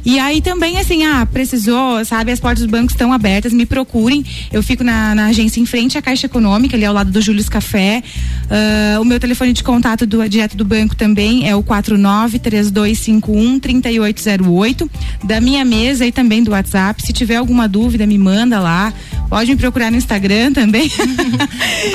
E 0.04 0.18
aí 0.18 0.40
também, 0.40 0.78
assim, 0.78 1.04
ah, 1.04 1.26
precisou, 1.26 2.04
sabe, 2.04 2.32
as 2.32 2.40
portas 2.40 2.64
do 2.64 2.70
banco 2.70 2.92
estão 2.92 3.12
abertas, 3.12 3.52
me 3.52 3.66
procurem. 3.66 4.24
Eu 4.52 4.62
fico 4.62 4.84
na, 4.84 5.14
na 5.14 5.26
agência 5.26 5.60
em 5.60 5.66
frente 5.66 5.98
à 5.98 6.02
Caixa 6.02 6.26
Econômica, 6.26 6.76
ali 6.76 6.84
ao 6.84 6.94
lado 6.94 7.10
do 7.10 7.20
Júlio 7.20 7.44
Café. 7.50 8.02
Ah, 8.50 9.00
o 9.00 9.04
meu 9.04 9.18
telefone 9.18 9.52
de 9.52 9.62
contato 9.62 10.06
do, 10.06 10.26
direto 10.28 10.56
do 10.56 10.64
banco 10.64 10.94
também 10.94 11.48
é 11.48 11.54
o 11.54 11.62
49 11.62 12.38
3251 12.38 13.58
3808 13.60 14.90
da 15.24 15.40
minha 15.40 15.64
mesa 15.64 16.06
e 16.06 16.12
também 16.12 16.42
do 16.42 16.52
WhatsApp. 16.52 17.02
Se 17.02 17.12
tiver 17.12 17.36
alguma 17.36 17.68
dúvida, 17.68 18.06
me 18.06 18.18
manda 18.18 18.60
lá. 18.60 18.92
Pode 19.28 19.50
me 19.50 19.56
procurar 19.56 19.90
no 19.90 19.96
Instagram 19.96 20.52
também. 20.52 20.90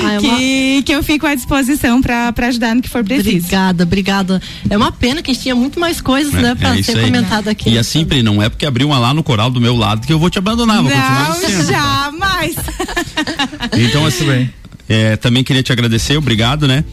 Ah, 0.04 0.14
é 0.14 0.20
uma- 0.20 0.36
que, 0.36 0.82
que 0.84 0.92
eu 0.94 1.02
fico 1.02 1.26
à 1.26 1.34
disposição 1.34 2.00
para 2.00 2.32
ajudar 2.48 2.74
no 2.74 2.82
que 2.82 2.88
for 2.88 3.04
preciso. 3.04 3.28
Obrigada, 3.38 3.82
obrigada. 3.84 4.42
É 4.68 4.76
uma 4.76 4.90
pena 4.90 5.22
que 5.22 5.30
a 5.30 5.34
gente 5.34 5.42
tinha 5.42 5.54
muito 5.54 5.78
mais 5.78 6.00
coisas, 6.00 6.32
né, 6.32 6.54
pra 6.54 6.76
isso 6.78 6.90
ser 6.90 6.98
aí. 6.98 7.04
comentado 7.04 7.48
aqui. 7.48 7.70
E 7.70 7.78
assim, 7.78 8.04
Pri, 8.04 8.22
não 8.22 8.42
é 8.42 8.48
porque 8.48 8.64
abriu 8.66 8.88
uma 8.88 8.98
lá 8.98 9.12
no 9.14 9.22
coral 9.22 9.50
do 9.50 9.60
meu 9.60 9.76
lado 9.76 10.06
que 10.06 10.12
eu 10.12 10.18
vou 10.18 10.30
te 10.30 10.38
abandonar, 10.38 10.82
vou 10.82 10.90
Não, 10.90 11.66
jamais. 11.66 12.56
Então, 13.72 14.04
assim, 14.06 14.24
bem. 14.26 14.50
é, 14.88 15.16
também 15.16 15.44
queria 15.44 15.62
te 15.62 15.72
agradecer, 15.72 16.16
obrigado, 16.16 16.66
né? 16.66 16.84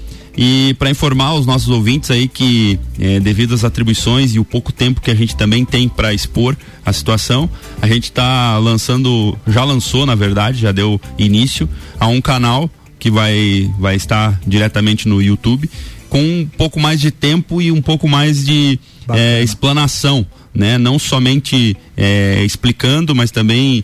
E 0.41 0.73
para 0.79 0.89
informar 0.89 1.33
os 1.33 1.45
nossos 1.45 1.67
ouvintes 1.67 2.09
aí 2.09 2.25
que, 2.25 2.79
é, 2.97 3.19
devido 3.19 3.53
às 3.53 3.65
atribuições 3.65 4.33
e 4.33 4.39
o 4.39 4.45
pouco 4.45 4.71
tempo 4.71 5.01
que 5.01 5.11
a 5.11 5.13
gente 5.13 5.35
também 5.35 5.65
tem 5.65 5.89
para 5.89 6.13
expor 6.13 6.55
a 6.85 6.93
situação, 6.93 7.49
a 7.81 7.87
gente 7.87 8.05
está 8.05 8.57
lançando, 8.57 9.37
já 9.45 9.65
lançou, 9.65 10.05
na 10.05 10.15
verdade, 10.15 10.61
já 10.61 10.71
deu 10.71 10.99
início 11.17 11.67
a 11.99 12.07
um 12.07 12.21
canal 12.21 12.69
que 12.97 13.11
vai, 13.11 13.69
vai 13.77 13.97
estar 13.97 14.39
diretamente 14.47 15.09
no 15.09 15.21
YouTube 15.21 15.69
com 16.09 16.21
um 16.21 16.47
pouco 16.57 16.79
mais 16.79 17.01
de 17.01 17.11
tempo 17.11 17.61
e 17.61 17.69
um 17.69 17.81
pouco 17.81 18.07
mais 18.07 18.45
de 18.45 18.79
é, 19.09 19.43
explanação 19.43 20.25
né? 20.51 20.79
Não 20.79 20.97
somente 20.97 21.77
é, 21.95 22.43
explicando, 22.43 23.13
mas 23.13 23.29
também 23.29 23.83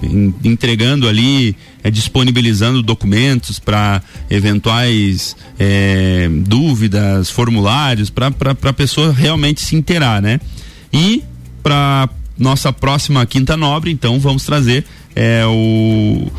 en- 0.00 0.32
entregando 0.44 1.08
ali, 1.08 1.56
é, 1.88 1.90
disponibilizando 1.90 2.82
documentos 2.82 3.58
para 3.58 4.02
eventuais 4.30 5.36
é, 5.58 6.28
dúvidas, 6.46 7.30
formulários, 7.30 8.10
para 8.10 8.32
a 8.62 8.72
pessoa 8.72 9.12
realmente 9.12 9.60
se 9.60 9.74
inteirar, 9.74 10.20
né? 10.22 10.38
E 10.92 11.22
para 11.62 12.08
nossa 12.38 12.72
próxima 12.72 13.24
quinta 13.26 13.56
nobre, 13.56 13.90
então 13.90 14.20
vamos 14.20 14.44
trazer 14.44 14.84
é, 15.16 15.44
o 15.46 16.30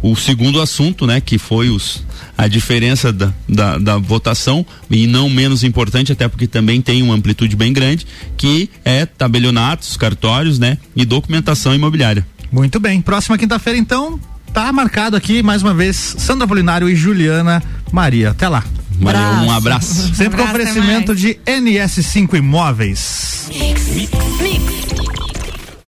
o 0.00 0.14
segundo 0.14 0.60
assunto, 0.60 1.08
né, 1.08 1.20
que 1.20 1.38
foi 1.38 1.70
os, 1.70 2.04
a 2.36 2.46
diferença 2.46 3.12
da, 3.12 3.32
da, 3.48 3.78
da 3.78 3.98
votação 3.98 4.64
e 4.88 5.08
não 5.08 5.28
menos 5.28 5.64
importante, 5.64 6.12
até 6.12 6.28
porque 6.28 6.46
também 6.46 6.80
tem 6.80 7.02
uma 7.02 7.14
amplitude 7.14 7.56
bem 7.56 7.72
grande, 7.72 8.06
que 8.36 8.70
é 8.84 9.04
tabelionatos, 9.04 9.96
cartórios, 9.96 10.56
né, 10.56 10.78
e 10.94 11.04
documentação 11.04 11.74
imobiliária. 11.74 12.24
Muito 12.52 12.78
bem. 12.78 13.00
Próxima 13.02 13.36
quinta-feira, 13.36 13.76
então, 13.76 14.20
tá 14.52 14.72
marcado 14.72 15.16
aqui 15.16 15.42
mais 15.42 15.62
uma 15.62 15.74
vez 15.74 16.16
Sandra 16.18 16.46
Polinário 16.46 16.88
e 16.88 16.96
Juliana 16.96 17.62
Maria. 17.92 18.30
Até 18.30 18.48
lá. 18.48 18.64
Valeu, 19.00 19.48
um 19.48 19.52
abraço. 19.52 20.14
Sempre 20.14 20.38
com 20.38 20.42
Abraço, 20.42 20.50
até 20.50 20.70
oferecimento 20.70 21.14
de 21.14 21.38
NS5 21.46 22.34
Imóveis. 22.34 23.48
Mix. 23.48 24.47